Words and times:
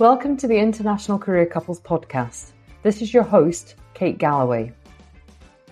Welcome 0.00 0.38
to 0.38 0.46
the 0.46 0.56
International 0.56 1.18
Career 1.18 1.44
Couples 1.44 1.78
podcast. 1.78 2.52
This 2.82 3.02
is 3.02 3.12
your 3.12 3.22
host, 3.22 3.74
Kate 3.92 4.16
Galloway. 4.16 4.72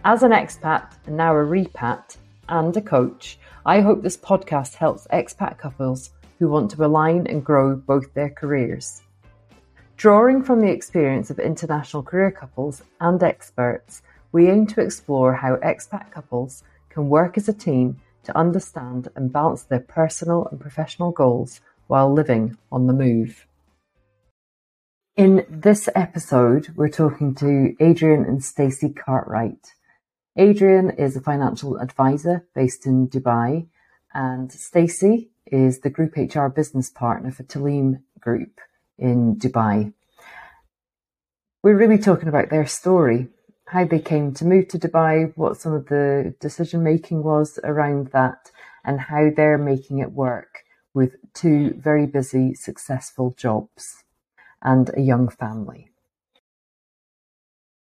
As 0.05 0.23
an 0.23 0.33
expat 0.33 0.93
and 1.07 1.17
now 1.17 1.33
a 1.33 1.39
repat 1.39 2.19
and 2.51 2.77
a 2.77 2.83
coach, 2.83 3.39
I 3.65 3.81
hope 3.81 4.03
this 4.03 4.19
podcast 4.19 4.75
helps 4.75 5.07
expat 5.07 5.57
couples 5.57 6.11
who 6.39 6.51
want 6.51 6.71
to 6.73 6.85
align 6.85 7.27
and 7.27 7.43
grow 7.43 7.75
both 7.75 8.13
their 8.13 8.29
careers. 8.29 9.01
Drawing 9.97 10.43
from 10.43 10.61
the 10.61 10.71
experience 10.71 11.31
of 11.31 11.39
international 11.39 12.03
career 12.03 12.31
couples 12.31 12.83
and 13.01 13.23
experts, 13.23 14.03
we 14.33 14.51
aim 14.51 14.67
to 14.67 14.83
explore 14.83 15.33
how 15.33 15.57
expat 15.57 16.11
couples 16.11 16.65
can 16.91 17.09
work 17.09 17.39
as 17.39 17.49
a 17.49 17.55
team 17.55 17.97
to 18.25 18.37
understand 18.37 19.09
and 19.17 19.33
balance 19.33 19.63
their 19.63 19.81
personal 19.81 20.47
and 20.49 20.61
professional 20.61 21.13
goals 21.13 21.63
while 21.87 22.13
living 22.13 22.59
on 22.71 22.87
the 22.87 22.93
move. 22.93 23.47
In 25.19 25.45
this 25.51 25.89
episode, 25.97 26.69
we're 26.77 26.89
talking 26.89 27.35
to 27.35 27.75
Adrian 27.81 28.25
and 28.25 28.45
Stacey 28.45 28.91
Cartwright. 28.91 29.75
Adrian 30.37 30.91
is 30.91 31.17
a 31.17 31.21
financial 31.21 31.77
advisor 31.77 32.47
based 32.55 32.87
in 32.87 33.09
Dubai, 33.09 33.67
and 34.15 34.53
Stacey 34.53 35.31
is 35.45 35.81
the 35.81 35.91
group 35.91 36.17
HR 36.17 36.47
business 36.47 36.89
partner 36.89 37.33
for 37.33 37.43
Taaleem 37.43 38.01
Group 38.21 38.61
in 38.97 39.35
Dubai. 39.35 39.93
We're 41.65 41.77
really 41.77 41.99
talking 41.99 42.29
about 42.29 42.51
their 42.51 42.69
story, 42.69 43.27
how 43.67 43.87
they 43.87 43.99
came 43.99 44.33
to 44.35 44.45
move 44.45 44.69
to 44.69 44.79
Dubai, 44.79 45.33
what 45.35 45.57
some 45.57 45.73
of 45.73 45.87
the 45.89 46.37
decision 46.39 46.85
making 46.85 47.25
was 47.25 47.59
around 47.65 48.13
that, 48.13 48.53
and 48.85 49.01
how 49.01 49.31
they're 49.35 49.59
making 49.59 49.99
it 49.99 50.13
work 50.13 50.63
with 50.95 51.17
two 51.35 51.75
very 51.77 52.07
busy, 52.07 52.55
successful 52.55 53.35
jobs 53.37 54.05
and 54.63 54.91
a 54.97 55.01
young 55.01 55.29
family. 55.29 55.91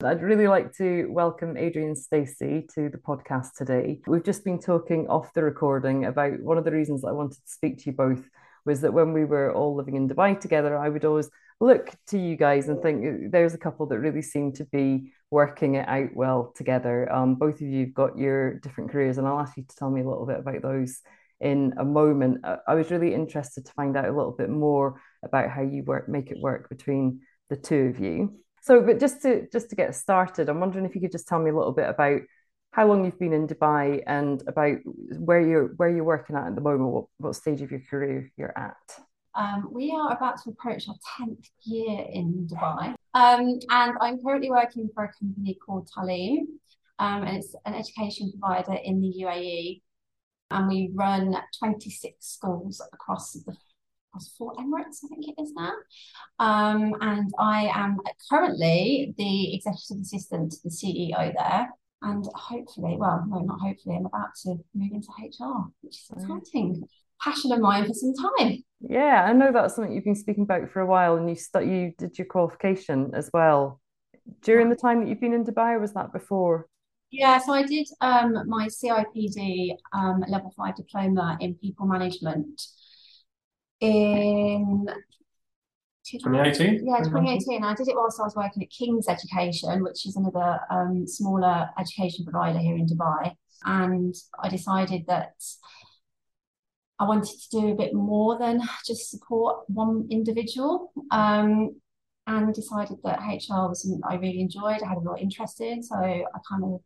I'd 0.03 0.23
really 0.23 0.49
like 0.49 0.75
to 0.77 1.09
welcome 1.11 1.59
Adrian 1.59 1.95
Stacey 1.95 2.67
to 2.75 2.89
the 2.89 2.97
podcast 2.97 3.53
today. 3.57 4.01
We've 4.07 4.25
just 4.25 4.45
been 4.45 4.59
talking 4.59 5.07
off 5.09 5.35
the 5.35 5.43
recording 5.43 6.07
about 6.07 6.41
one 6.41 6.57
of 6.57 6.65
the 6.65 6.73
reasons 6.73 7.05
I 7.05 7.13
wanted 7.13 7.37
to 7.37 7.53
speak 7.53 7.79
to 7.79 7.91
you 7.91 7.93
both 7.93 8.27
was 8.65 8.81
that 8.81 8.95
when 8.95 9.13
we 9.13 9.27
were 9.27 9.53
all 9.53 9.75
living 9.75 9.97
in 9.97 10.09
Dubai 10.09 10.41
together, 10.41 10.79
I 10.79 10.89
would 10.89 11.05
always 11.05 11.29
look 11.61 11.91
to 12.09 12.19
you 12.19 12.37
guys 12.37 12.69
and 12.69 12.81
think 12.81 13.31
there's 13.31 13.53
a 13.53 13.59
couple 13.59 13.87
that 13.87 13.99
really 13.99 14.23
seem 14.23 14.53
to 14.53 14.65
be 14.67 15.13
working 15.31 15.75
it 15.75 15.87
out 15.87 16.15
well 16.15 16.53
together. 16.57 17.11
Um, 17.13 17.35
both 17.35 17.57
of 17.57 17.69
you 17.69 17.85
have 17.87 17.95
got 17.95 18.19
your 18.19 18.55
different 18.55 18.91
careers, 18.91 19.19
and 19.19 19.27
I'll 19.27 19.41
ask 19.41 19.57
you 19.57 19.65
to 19.65 19.77
tell 19.77 19.91
me 19.91 20.01
a 20.01 20.09
little 20.09 20.27
bit 20.27 20.39
about 20.39 20.63
those 20.63 21.01
in 21.41 21.75
a 21.79 21.85
moment. 21.85 22.45
I 22.67 22.75
was 22.75 22.91
really 22.91 23.15
interested 23.15 23.67
to 23.67 23.73
find 23.73 23.97
out 23.97 24.07
a 24.07 24.17
little 24.17 24.33
bit 24.33 24.51
more 24.51 25.01
about 25.25 25.51
how 25.51 25.63
you 25.63 25.83
work, 25.85 26.09
make 26.09 26.31
it 26.31 26.39
work 26.41 26.69
between 26.69 27.21
the 27.49 27.57
two 27.57 27.93
of 27.95 28.01
you. 28.01 28.35
So, 28.63 28.83
but 28.83 29.01
just 29.01 29.23
to 29.23 29.49
just 29.51 29.71
to 29.71 29.77
get 29.77 29.95
started, 29.95 30.49
I'm 30.49 30.61
wondering 30.61 30.85
if 30.85 30.95
you 30.95 31.01
could 31.01 31.13
just 31.13 31.29
tell 31.29 31.41
me 31.41 31.51
a 31.51 31.57
little 31.57 31.73
bit 31.73 31.89
about 31.89 32.21
how 32.73 32.87
long 32.87 33.05
you've 33.05 33.19
been 33.19 33.33
in 33.33 33.49
Dubai 33.49 34.03
and 34.07 34.43
about 34.47 34.79
where 34.85 35.41
you're 35.41 35.69
where 35.77 35.89
you're 35.89 36.05
working 36.05 36.37
at 36.37 36.47
at 36.47 36.55
the 36.55 36.61
moment, 36.61 36.91
what, 36.91 37.05
what 37.19 37.35
stage 37.35 37.63
of 37.63 37.71
your 37.71 37.83
career 37.91 38.31
you're 38.37 38.57
at. 38.57 38.77
Um, 39.35 39.69
we 39.73 39.93
are 39.93 40.13
about 40.13 40.43
to 40.43 40.51
approach 40.51 40.89
our 40.89 40.97
10th 41.21 41.47
year 41.65 42.05
in 42.13 42.49
Dubai. 42.51 42.95
Um, 43.15 43.59
and 43.71 43.95
I'm 44.01 44.23
currently 44.23 44.51
working 44.51 44.89
for 44.95 45.05
a 45.05 45.13
company 45.13 45.57
called 45.65 45.89
Taaleem. 45.89 46.47
Um, 46.99 47.23
and 47.23 47.39
it's 47.39 47.55
an 47.65 47.75
education 47.75 48.33
provider 48.39 48.79
in 48.85 49.01
the 49.01 49.25
UAE 49.25 49.81
and 50.51 50.69
we 50.69 50.91
run 50.95 51.37
26 51.59 52.15
schools 52.25 52.83
across 52.93 53.33
the 53.33 53.57
across 54.11 54.29
four 54.37 54.55
Emirates, 54.55 55.05
I 55.05 55.09
think 55.09 55.29
it 55.29 55.41
is 55.41 55.53
now. 55.53 55.73
Um, 56.39 56.95
and 57.01 57.31
I 57.39 57.71
am 57.73 57.99
currently 58.29 59.15
the 59.17 59.55
executive 59.55 60.03
assistant 60.03 60.53
to 60.53 60.59
the 60.65 60.71
CEO 60.71 61.33
there. 61.37 61.69
And 62.03 62.25
hopefully, 62.35 62.97
well, 62.99 63.25
no, 63.29 63.41
not 63.41 63.61
hopefully, 63.61 63.97
I'm 63.97 64.07
about 64.07 64.35
to 64.45 64.57
move 64.75 64.93
into 64.93 65.09
HR, 65.19 65.71
which 65.83 65.97
is 65.97 66.11
exciting. 66.11 66.83
Passion 67.23 67.53
of 67.53 67.61
mine 67.61 67.87
for 67.87 67.93
some 67.93 68.15
time. 68.15 68.65
Yeah, 68.81 69.25
I 69.29 69.35
know 69.35 69.53
that's 69.53 69.75
something 69.75 69.93
you've 69.93 70.05
been 70.05 70.15
speaking 70.15 70.45
about 70.45 70.71
for 70.71 70.81
a 70.81 70.87
while, 70.87 71.17
and 71.17 71.29
you 71.29 71.37
st- 71.37 71.67
you 71.67 71.93
did 71.99 72.17
your 72.17 72.27
qualification 72.27 73.11
as 73.13 73.29
well 73.35 73.81
during 74.43 74.71
the 74.71 74.77
time 74.77 75.01
that 75.01 75.09
you've 75.09 75.21
been 75.21 75.35
in 75.35 75.45
Dubai, 75.45 75.75
or 75.75 75.81
was 75.81 75.93
that 75.93 76.11
before? 76.11 76.67
Yeah, 77.11 77.39
so 77.39 77.53
I 77.53 77.65
did 77.65 77.89
um, 78.01 78.49
my 78.49 78.69
CIPD 78.69 79.77
um, 79.93 80.25
level 80.29 80.53
five 80.57 80.77
diploma 80.77 81.37
in 81.41 81.55
people 81.55 81.87
management 81.87 82.63
in 83.81 84.87
2018. 86.09 86.87
Yeah, 86.87 87.03
2018. 87.03 87.65
I 87.65 87.75
did 87.75 87.89
it 87.89 87.97
whilst 87.97 88.21
I 88.21 88.25
was 88.25 88.37
working 88.37 88.63
at 88.63 88.71
King's 88.71 89.09
Education, 89.09 89.83
which 89.83 90.07
is 90.07 90.17
another 90.17 90.61
um, 90.71 91.07
smaller 91.07 91.71
education 91.79 92.25
provider 92.25 92.59
here 92.61 92.77
in 92.77 92.87
Dubai. 92.87 93.35
And 93.65 94.15
I 94.43 94.49
decided 94.49 95.05
that 95.09 95.35
I 97.01 97.05
wanted 97.05 97.37
to 97.41 97.61
do 97.61 97.69
a 97.73 97.75
bit 97.75 97.93
more 97.93 98.39
than 98.39 98.61
just 98.87 99.11
support 99.11 99.65
one 99.69 100.07
individual. 100.11 100.93
Um, 101.11 101.81
and 102.27 102.55
decided 102.55 102.99
that 103.03 103.19
HR 103.19 103.67
was 103.69 103.83
something 103.83 104.01
I 104.09 104.15
really 104.15 104.41
enjoyed, 104.41 104.83
I 104.83 104.89
had 104.89 104.99
a 104.99 105.01
lot 105.01 105.15
of 105.15 105.21
interest 105.21 105.61
in. 105.61 105.83
So 105.83 105.97
I 105.97 106.23
kind 106.49 106.63
of 106.63 106.81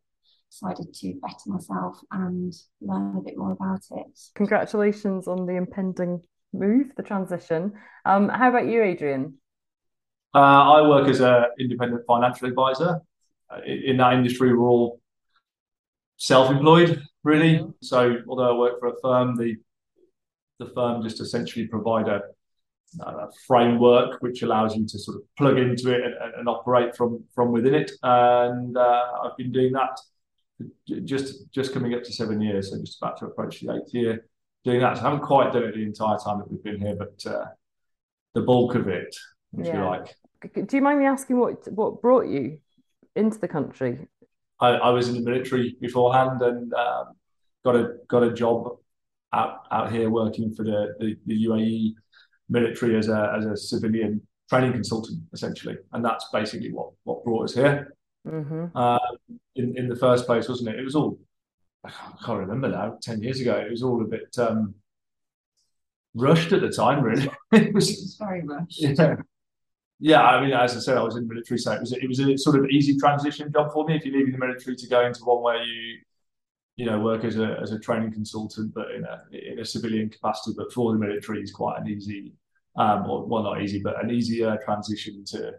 decided 0.55 0.95
to 0.95 1.15
better 1.21 1.35
myself 1.47 1.99
and 2.13 2.53
learn 2.81 3.17
a 3.17 3.21
bit 3.21 3.37
more 3.37 3.53
about 3.53 3.83
it. 3.91 4.21
Congratulations 4.35 5.27
on 5.27 5.47
the 5.47 5.55
impending 5.55 6.23
move, 6.53 6.89
the 6.97 7.03
transition. 7.03 7.73
Um, 8.05 8.29
how 8.29 8.51
about 8.51 8.67
you, 8.67 8.83
Adrian? 8.83 9.35
Uh, 10.35 10.39
I 10.39 10.89
work 10.89 11.09
as 11.09 11.21
an 11.21 11.45
independent 11.59 12.03
financial 12.07 12.49
advisor. 12.49 13.01
Uh, 13.51 13.61
in 13.67 13.97
that 13.99 14.15
industry, 14.15 14.57
we're 14.57 14.67
all 14.67 15.01
self-employed, 16.17 17.03
really. 17.23 17.59
Mm-hmm. 17.59 17.71
So, 17.83 18.17
although 18.29 18.55
I 18.55 18.59
work 18.59 18.81
for 18.81 18.89
a 18.89 19.01
firm, 19.03 19.37
the 19.37 19.57
the 20.61 20.71
firm 20.73 21.03
just 21.03 21.21
essentially 21.21 21.67
provide 21.67 22.07
a, 22.07 22.21
a 23.01 23.29
framework 23.49 24.23
which 24.23 24.43
allows 24.43 24.77
you 24.77 24.87
to 24.87 24.99
sort 25.01 25.17
of 25.17 25.23
plug 25.37 25.59
into 25.59 25.93
it 25.93 26.01
and, 26.05 26.15
and 26.39 26.49
operate 26.49 26.97
from 26.97 27.25
from 27.35 27.51
within 27.51 27.75
it. 27.75 27.91
And 28.03 28.77
uh, 28.77 29.05
I've 29.25 29.37
been 29.37 29.53
doing 29.53 29.73
that 29.73 29.99
just 31.05 31.51
just 31.53 31.73
coming 31.73 31.95
up 31.95 32.03
to 32.05 32.13
seven 32.13 32.41
years, 32.41 32.71
so 32.71 32.79
just 32.81 32.99
about 33.03 33.19
to 33.19 33.27
approach 33.27 33.61
the 33.61 33.73
eighth 33.75 33.93
year 33.93 34.27
doing 34.65 34.81
that. 34.81 34.97
So 34.97 35.03
I 35.03 35.11
haven't 35.11 35.25
quite 35.25 35.53
done 35.53 35.65
it 35.65 35.75
the 35.75 35.83
entire 35.83 36.19
time 36.19 36.39
that 36.39 36.51
we've 36.51 36.63
been 36.63 36.81
here, 36.81 36.97
but 36.97 37.31
uh, 37.31 37.47
the 38.35 38.43
bulk 38.43 38.75
of 38.75 38.89
it, 38.89 39.15
if 39.59 39.67
yeah. 39.67 39.79
you 39.79 39.85
like. 39.85 40.15
Do 40.69 40.77
you 40.77 40.83
mind 40.83 40.99
me 40.99 41.07
asking 41.07 41.39
what 41.39 41.71
what 41.73 42.03
brought 42.03 42.27
you 42.27 42.59
into 43.17 43.39
the 43.39 43.49
country? 43.49 44.09
I, 44.61 44.69
I 44.69 44.91
was 44.91 45.09
in 45.09 45.15
the 45.15 45.31
military 45.31 45.77
beforehand 45.81 46.41
and 46.43 46.73
um, 46.75 47.15
got 47.65 47.77
a 47.77 47.97
got 48.09 48.23
a 48.23 48.33
job 48.33 48.77
out 49.33 49.67
out 49.71 49.91
here 49.93 50.11
working 50.11 50.55
for 50.55 50.65
the, 50.65 50.95
the, 50.99 51.17
the 51.27 51.47
UAE 51.47 51.95
military 52.49 52.97
as 52.97 53.09
a 53.09 53.35
as 53.37 53.47
a 53.47 53.57
civilian 53.57 54.21
training 54.49 54.73
consultant 54.73 55.21
essentially, 55.33 55.77
and 55.93 56.05
that's 56.05 56.27
basically 56.33 56.73
what 56.73 56.91
what 57.05 57.25
brought 57.25 57.45
us 57.45 57.55
here. 57.55 57.97
Mm-hmm. 58.27 58.77
Uh, 58.77 58.99
in 59.57 59.77
in 59.77 59.89
the 59.89 59.97
first 59.97 60.27
place, 60.27 60.49
wasn't 60.49 60.71
it? 60.71 60.79
It 60.79 60.85
was 60.85 60.97
all 60.97 61.19
I 61.85 61.91
can't 62.25 62.41
remember 62.41 62.69
now. 62.69 62.99
Ten 63.03 63.23
years 63.23 63.41
ago, 63.41 63.57
it 63.57 63.71
was 63.71 63.83
all 63.83 64.03
a 64.03 64.07
bit 64.07 64.35
um, 64.39 64.75
rushed 66.15 66.53
at 66.53 66.63
the 66.63 66.71
time. 66.71 67.03
Really, 67.03 67.31
it 67.53 67.75
was, 67.75 67.91
it 67.91 68.03
was 68.03 68.17
very 68.19 68.43
rushed. 68.43 68.81
Yeah. 68.81 69.17
Yeah, 70.01 70.23
I 70.23 70.41
mean, 70.43 70.53
as 70.53 70.77
I 70.77 70.81
said, 70.81 70.99
I 70.99 71.03
was 71.03 71.17
in 71.17 71.27
the 71.27 71.33
military, 71.33 71.57
so 71.59 71.73
it 71.73 71.81
was 71.81 71.93
it 71.93 72.09
was 72.09 72.19
a 72.19 72.37
sort 72.37 72.57
of 72.57 72.69
easy 72.69 72.99
transition 72.99 73.51
job 73.53 73.73
for 73.73 73.87
me. 73.87 73.97
If 73.97 74.05
you're 74.05 74.17
leaving 74.17 74.33
the 74.33 74.39
military 74.39 74.77
to 74.77 74.89
go 74.89 75.07
into 75.07 75.25
one 75.25 75.43
where 75.43 75.63
you, 75.63 75.99
you 76.77 76.87
know, 76.87 76.99
work 76.99 77.25
as 77.25 77.39
a 77.39 77.59
as 77.63 77.71
a 77.71 77.79
training 77.79 78.13
consultant, 78.13 78.75
but 78.75 78.91
in 78.91 79.05
a 79.05 79.23
in 79.31 79.61
a 79.61 79.65
civilian 79.65 80.11
capacity, 80.11 80.55
but 80.59 80.73
for 80.73 80.93
the 80.93 80.99
military 80.99 81.43
is 81.43 81.53
quite 81.53 81.81
an 81.81 81.89
easy, 81.89 82.33
um, 82.77 83.09
or 83.09 83.25
well, 83.27 83.45
not 83.45 83.63
easy, 83.63 83.81
but 83.81 84.03
an 84.03 84.11
easier 84.11 84.59
transition 84.65 85.25
to 85.27 85.53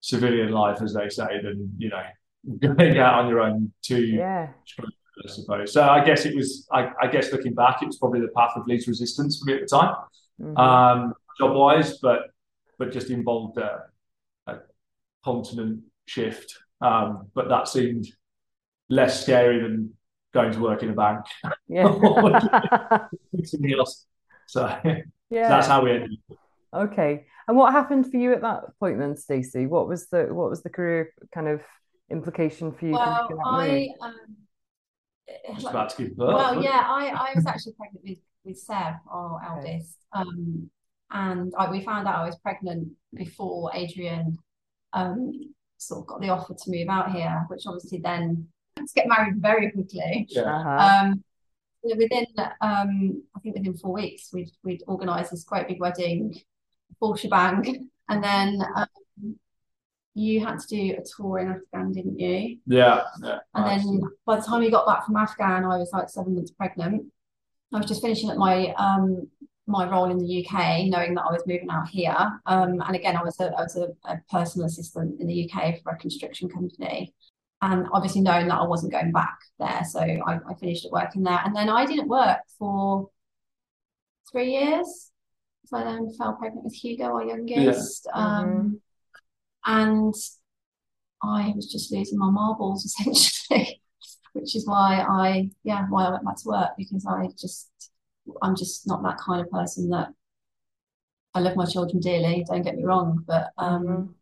civilian 0.00 0.50
life, 0.52 0.82
as 0.82 0.94
they 0.94 1.08
say, 1.08 1.40
than 1.42 1.72
you 1.78 1.90
know 1.90 2.02
going 2.76 2.98
out 2.98 3.24
on 3.24 3.28
your 3.28 3.40
own 3.40 3.72
to 3.84 4.00
yeah. 4.00 4.48
I 4.78 5.28
suppose. 5.28 5.72
So 5.72 5.82
I 5.82 6.04
guess 6.04 6.26
it 6.26 6.34
was. 6.34 6.68
I, 6.70 6.90
I, 7.00 7.06
guess 7.06 7.32
looking 7.32 7.54
back, 7.54 7.82
it 7.82 7.86
was 7.86 7.96
probably 7.96 8.20
the 8.20 8.28
path 8.36 8.50
of 8.54 8.66
least 8.66 8.86
resistance 8.86 9.38
for 9.38 9.46
me 9.46 9.54
at 9.54 9.60
the 9.62 9.66
time, 9.66 9.94
mm-hmm. 10.40 10.56
um, 10.56 11.14
job 11.38 11.56
wise, 11.56 11.98
but 11.98 12.30
but 12.78 12.92
just 12.92 13.08
involved 13.10 13.56
a, 13.58 13.84
a 14.46 14.56
continent 15.24 15.84
shift. 16.06 16.54
Um, 16.80 17.28
but 17.34 17.48
that 17.48 17.68
seemed 17.68 18.06
less 18.88 19.22
scary 19.22 19.62
than 19.62 19.94
going 20.34 20.52
to 20.52 20.60
work 20.60 20.82
in 20.82 20.90
a 20.90 20.94
bank. 20.94 21.24
Yeah. 21.68 21.88
So, 24.48 24.60
yeah. 24.84 25.02
so 25.30 25.48
that's 25.48 25.66
how 25.66 25.82
we 25.82 25.90
ended. 25.90 26.18
Okay. 26.72 27.26
And 27.48 27.56
what 27.56 27.72
happened 27.72 28.10
for 28.10 28.16
you 28.16 28.32
at 28.32 28.42
that 28.42 28.78
point 28.80 28.98
then, 28.98 29.16
Stacey? 29.16 29.66
What 29.66 29.88
was 29.88 30.08
the 30.08 30.26
what 30.32 30.50
was 30.50 30.62
the 30.62 30.70
career 30.70 31.12
kind 31.32 31.48
of 31.48 31.62
implication 32.10 32.72
for 32.72 32.86
you? 32.86 32.92
Well, 32.92 33.28
I 33.44 33.88
um, 34.00 34.14
just 35.54 35.66
about 35.66 35.90
to 35.90 36.02
give 36.02 36.16
birth. 36.16 36.34
Well, 36.34 36.62
yeah, 36.62 36.84
I, 36.86 37.08
I 37.08 37.32
was 37.34 37.46
actually 37.46 37.74
pregnant 37.78 38.04
with 38.04 38.18
with 38.44 38.58
Seb, 38.58 38.94
our 39.10 39.40
eldest. 39.46 39.96
Um, 40.12 40.70
and 41.10 41.52
I, 41.56 41.70
we 41.70 41.82
found 41.82 42.08
out 42.08 42.16
I 42.16 42.26
was 42.26 42.36
pregnant 42.38 42.88
before 43.14 43.70
Adrian 43.74 44.38
um, 44.92 45.32
sort 45.76 46.00
of 46.00 46.06
got 46.06 46.20
the 46.20 46.30
offer 46.30 46.54
to 46.54 46.70
move 46.70 46.88
out 46.88 47.12
here, 47.12 47.44
which 47.48 47.62
obviously 47.66 47.98
then 47.98 48.48
to 48.76 48.94
get 48.94 49.08
married 49.08 49.40
very 49.40 49.70
quickly. 49.70 50.26
Yeah. 50.30 50.42
Uh-huh. 50.42 51.06
Um, 51.10 51.24
within 51.82 52.26
um, 52.60 53.22
I 53.36 53.40
think 53.40 53.56
within 53.56 53.76
four 53.76 53.92
weeks 53.92 54.30
we'd 54.32 54.50
we'd 54.64 54.82
organised 54.88 55.30
this 55.30 55.44
great 55.44 55.68
big 55.68 55.80
wedding, 55.80 56.34
full 56.98 57.16
shebang, 57.16 57.88
and 58.08 58.22
then 58.22 58.62
um, 58.76 59.36
you 60.14 60.44
had 60.44 60.58
to 60.58 60.66
do 60.66 60.96
a 60.98 61.04
tour 61.04 61.38
in 61.38 61.48
Afghan, 61.48 61.92
didn't 61.92 62.18
you? 62.18 62.58
Yeah. 62.66 63.02
Yeah. 63.22 63.38
And 63.54 63.66
then 63.66 64.00
by 64.24 64.36
the 64.36 64.42
time 64.42 64.60
we 64.60 64.70
got 64.70 64.86
back 64.86 65.04
from 65.04 65.16
Afghan, 65.16 65.64
I 65.64 65.76
was 65.76 65.90
like 65.92 66.08
seven 66.08 66.34
months 66.34 66.52
pregnant. 66.52 67.06
I 67.72 67.78
was 67.78 67.86
just 67.86 68.00
finishing 68.00 68.30
up 68.30 68.38
my 68.38 68.72
um 68.78 69.28
my 69.66 69.88
role 69.90 70.10
in 70.10 70.18
the 70.18 70.46
UK, 70.46 70.86
knowing 70.86 71.14
that 71.14 71.24
I 71.28 71.32
was 71.32 71.42
moving 71.46 71.68
out 71.70 71.88
here. 71.88 72.16
Um, 72.46 72.80
and 72.86 72.94
again, 72.94 73.16
I 73.16 73.22
was 73.22 73.38
a 73.40 73.46
I 73.46 73.62
was 73.62 73.76
a, 73.76 73.88
a 74.10 74.18
personal 74.30 74.66
assistant 74.66 75.20
in 75.20 75.26
the 75.26 75.50
UK 75.50 75.82
for 75.82 75.92
a 75.92 75.98
construction 75.98 76.48
company, 76.48 77.12
and 77.60 77.86
obviously 77.92 78.22
knowing 78.22 78.48
that 78.48 78.58
I 78.58 78.66
wasn't 78.66 78.92
going 78.92 79.12
back 79.12 79.38
there, 79.58 79.82
so 79.84 80.00
I, 80.00 80.38
I 80.48 80.54
finished 80.58 80.86
up 80.86 80.92
working 80.92 81.24
there, 81.24 81.40
and 81.44 81.54
then 81.54 81.68
I 81.68 81.84
didn't 81.84 82.08
work 82.08 82.38
for 82.58 83.10
three 84.30 84.52
years. 84.52 85.10
So 85.66 85.76
I 85.76 85.84
then 85.84 86.12
fell 86.16 86.34
pregnant 86.34 86.64
with 86.64 86.74
Hugo, 86.74 87.04
our 87.04 87.24
youngest. 87.24 88.06
Um, 88.14 88.80
and 89.64 90.14
I 91.22 91.52
was 91.56 91.70
just 91.70 91.92
losing 91.92 92.18
my 92.18 92.30
marbles 92.30 92.84
essentially, 93.08 93.80
which 94.32 94.54
is 94.54 94.66
why 94.66 95.04
I, 95.08 95.50
yeah, 95.64 95.86
why 95.88 96.06
I 96.06 96.10
went 96.10 96.24
back 96.24 96.36
to 96.36 96.48
work 96.48 96.70
because 96.78 97.04
I 97.06 97.28
just, 97.38 97.70
I'm 98.42 98.56
just 98.56 98.86
not 98.86 99.02
that 99.02 99.18
kind 99.18 99.40
of 99.40 99.50
person 99.50 99.88
that 99.90 100.08
I 101.34 101.40
love 101.40 101.56
my 101.56 101.66
children 101.66 102.00
dearly, 102.00 102.44
don't 102.48 102.62
get 102.62 102.76
me 102.76 102.84
wrong, 102.84 103.24
but 103.26 103.50
um, 103.58 104.14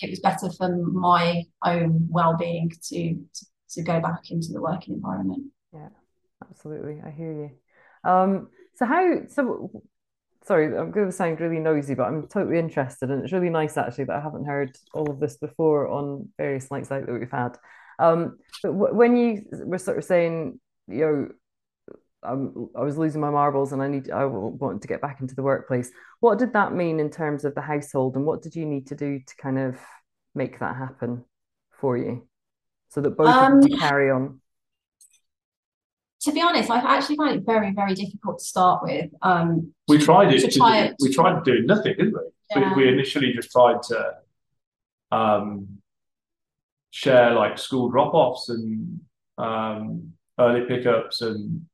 it 0.00 0.08
was 0.08 0.20
better 0.20 0.50
for 0.50 0.74
my 0.74 1.44
own 1.64 2.08
well-being 2.10 2.70
to, 2.88 3.14
to 3.14 3.46
to 3.70 3.82
go 3.82 4.00
back 4.00 4.30
into 4.30 4.52
the 4.52 4.60
working 4.60 4.94
environment. 4.94 5.44
Yeah, 5.72 5.88
absolutely, 6.48 7.00
I 7.04 7.10
hear 7.10 7.32
you. 7.32 8.10
Um, 8.10 8.48
so 8.74 8.86
how, 8.86 9.26
so 9.28 9.82
sorry, 10.44 10.66
I'm 10.76 10.90
going 10.90 11.06
to 11.06 11.12
sound 11.12 11.40
really 11.40 11.58
nosy, 11.58 11.94
but 11.94 12.04
I'm 12.04 12.26
totally 12.28 12.58
interested, 12.58 13.10
and 13.10 13.22
it's 13.22 13.32
really 13.32 13.50
nice 13.50 13.76
actually 13.76 14.04
that 14.04 14.16
I 14.16 14.20
haven't 14.20 14.46
heard 14.46 14.76
all 14.94 15.10
of 15.10 15.20
this 15.20 15.36
before 15.36 15.88
on 15.88 16.28
various 16.38 16.70
nights 16.70 16.90
out 16.90 17.06
that 17.06 17.12
we've 17.12 17.30
had. 17.30 17.58
Um, 17.98 18.38
but 18.62 18.72
w 18.72 18.94
when 18.94 19.16
you 19.16 19.44
were 19.50 19.78
sort 19.78 19.98
of 19.98 20.04
saying, 20.04 20.58
you 20.88 21.00
know, 21.00 21.28
um, 22.22 22.68
I 22.76 22.82
was 22.82 22.98
losing 22.98 23.20
my 23.20 23.30
marbles 23.30 23.72
and 23.72 23.82
I 23.82 23.88
need, 23.88 24.10
I 24.10 24.24
wanted 24.24 24.82
to 24.82 24.88
get 24.88 25.00
back 25.00 25.20
into 25.20 25.34
the 25.34 25.42
workplace. 25.42 25.90
What 26.20 26.38
did 26.38 26.52
that 26.52 26.74
mean 26.74 27.00
in 27.00 27.10
terms 27.10 27.44
of 27.44 27.54
the 27.54 27.60
household, 27.60 28.16
and 28.16 28.24
what 28.24 28.42
did 28.42 28.56
you 28.56 28.66
need 28.66 28.86
to 28.88 28.94
do 28.94 29.20
to 29.20 29.36
kind 29.36 29.58
of 29.58 29.76
make 30.34 30.58
that 30.60 30.76
happen 30.76 31.24
for 31.80 31.96
you, 31.96 32.26
so 32.88 33.00
that 33.00 33.16
both 33.16 33.28
of 33.28 33.34
Um, 33.34 33.60
you 33.60 33.68
could 33.68 33.78
carry 33.80 34.10
on? 34.10 34.40
To 36.22 36.32
be 36.32 36.40
honest, 36.42 36.70
I 36.70 36.78
actually 36.78 37.16
find 37.16 37.36
it 37.36 37.44
very, 37.46 37.72
very 37.72 37.94
difficult 37.94 38.38
to 38.38 38.44
start 38.44 38.82
with. 38.82 39.10
Um, 39.22 39.72
We 39.88 39.98
tried 39.98 40.32
it. 40.34 40.40
To 40.40 40.48
to 40.50 40.58
try 40.58 40.82
do- 40.82 40.88
it. 40.90 40.96
We 41.00 41.12
tried 41.14 41.42
doing 41.44 41.66
nothing, 41.66 41.94
didn't 41.96 42.12
we? 42.14 42.20
Yeah. 42.50 42.74
We, 42.74 42.84
we 42.84 42.92
initially 42.92 43.32
just 43.32 43.50
tried 43.50 43.82
to 43.84 44.14
um, 45.12 45.78
share 46.90 47.32
like 47.32 47.58
school 47.58 47.88
drop-offs 47.90 48.48
and 48.48 49.00
um, 49.38 50.12
early 50.38 50.66
pickups 50.66 51.22
and 51.22 51.66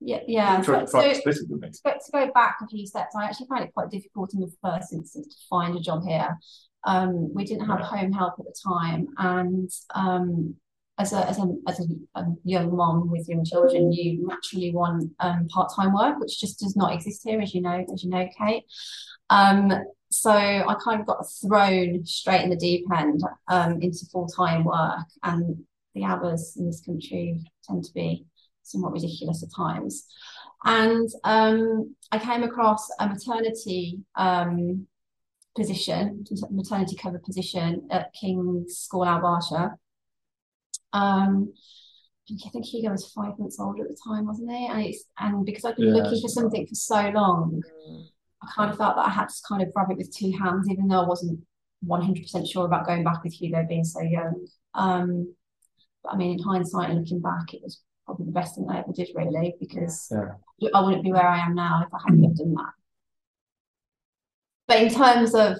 yeah, 0.00 0.20
yeah. 0.26 0.60
try, 0.62 0.84
So, 0.84 0.90
try 1.00 1.08
to 1.08 1.14
so 1.14 1.20
split 1.20 1.36
with 1.48 1.62
me. 1.62 1.70
to 1.70 1.78
go, 1.84 1.92
to 1.92 2.12
go 2.12 2.32
back 2.32 2.56
a 2.62 2.66
few 2.66 2.86
steps, 2.86 3.14
I 3.16 3.24
actually 3.24 3.46
find 3.46 3.64
it 3.64 3.72
quite 3.72 3.90
difficult 3.90 4.34
in 4.34 4.40
the 4.40 4.52
first 4.62 4.92
instance 4.92 5.28
to 5.28 5.36
find 5.48 5.76
a 5.76 5.80
job 5.80 6.02
here. 6.06 6.36
Um, 6.84 7.32
we 7.32 7.44
didn't 7.44 7.66
have 7.68 7.78
home 7.80 8.10
help 8.12 8.34
at 8.40 8.44
the 8.44 8.54
time, 8.68 9.06
and 9.16 9.70
um, 9.94 10.56
as 11.02 11.12
a 11.12 11.20
as 11.30 11.38
a 11.38 11.46
as 11.70 11.80
a, 11.80 11.86
a 12.20 12.24
young 12.44 12.68
mom 12.80 13.10
with 13.10 13.28
young 13.28 13.44
children, 13.44 13.92
you 13.92 14.26
naturally 14.26 14.72
want 14.72 15.10
um, 15.20 15.48
part-time 15.48 15.92
work, 15.92 16.18
which 16.20 16.40
just 16.40 16.60
does 16.60 16.76
not 16.76 16.92
exist 16.94 17.22
here, 17.24 17.40
as 17.40 17.54
you 17.54 17.62
know, 17.66 17.84
as 17.92 18.02
you 18.02 18.10
know, 18.10 18.26
Kate. 18.38 18.64
Um, 19.28 19.72
so 20.10 20.30
I 20.30 20.74
kind 20.84 21.00
of 21.00 21.06
got 21.06 21.24
thrown 21.40 22.04
straight 22.04 22.44
in 22.44 22.50
the 22.50 22.56
deep 22.68 22.84
end 23.02 23.20
um, 23.48 23.72
into 23.80 24.06
full-time 24.12 24.62
work, 24.64 25.08
and 25.22 25.64
the 25.94 26.04
hours 26.04 26.56
in 26.58 26.66
this 26.66 26.82
country 26.88 27.44
tend 27.66 27.84
to 27.84 27.92
be 27.92 28.26
somewhat 28.62 28.92
ridiculous 28.92 29.42
at 29.42 29.54
times. 29.54 30.06
And 30.64 31.08
um, 31.24 31.96
I 32.12 32.18
came 32.18 32.42
across 32.44 32.88
a 33.00 33.08
maternity 33.08 34.00
um, 34.14 34.86
position, 35.56 36.24
maternity 36.50 36.96
cover 36.96 37.18
position 37.18 37.88
at 37.90 38.12
King's 38.12 38.76
School 38.78 39.04
Al 39.04 39.20
Barsha. 39.20 39.74
Um, 40.92 41.52
I 42.30 42.48
think 42.50 42.66
Hugo 42.66 42.90
was 42.90 43.10
five 43.12 43.38
months 43.38 43.58
old 43.60 43.80
at 43.80 43.88
the 43.88 43.96
time, 44.06 44.26
wasn't 44.26 44.50
he? 44.50 44.66
And 44.66 44.82
it's 44.86 45.04
and 45.18 45.44
because 45.44 45.64
I'd 45.64 45.76
been 45.76 45.86
Yeah, 45.86 45.94
looking 45.94 46.20
for 46.20 46.28
something 46.28 46.66
for 46.66 46.74
so 46.74 47.10
long. 47.10 47.62
I 48.42 48.48
kind 48.54 48.70
of 48.70 48.76
felt 48.78 48.96
that 48.96 49.06
I 49.06 49.10
had 49.10 49.28
to 49.28 49.34
kind 49.48 49.62
of 49.62 49.72
grab 49.72 49.90
it 49.90 49.98
with 49.98 50.14
two 50.16 50.32
hands, 50.32 50.68
even 50.70 50.88
though 50.88 51.02
I 51.02 51.08
wasn't 51.08 51.40
100% 51.80 52.46
sure 52.48 52.66
about 52.66 52.86
going 52.86 53.04
back 53.04 53.22
with 53.24 53.32
Hugo 53.34 53.64
being 53.68 53.84
so 53.84 54.00
young. 54.02 54.46
Um, 54.74 55.34
but 56.04 56.14
I 56.14 56.16
mean, 56.16 56.38
in 56.38 56.44
hindsight 56.44 56.90
and 56.90 57.00
looking 57.00 57.20
back, 57.20 57.54
it 57.54 57.62
was 57.62 57.82
probably 58.06 58.26
the 58.26 58.32
best 58.32 58.56
thing 58.56 58.66
I 58.70 58.80
ever 58.80 58.92
did, 58.94 59.10
really, 59.14 59.56
because 59.60 60.10
Yeah. 60.10 60.36
I 60.74 60.80
wouldn't 60.82 61.04
be 61.04 61.12
where 61.12 61.26
I 61.28 61.40
am 61.46 61.54
now 61.54 61.84
if 61.86 61.94
I 61.94 61.98
hadn't 62.06 62.36
done 62.36 62.54
that. 62.54 62.72
But 64.66 64.82
in 64.82 64.88
terms 64.92 65.34
of 65.34 65.58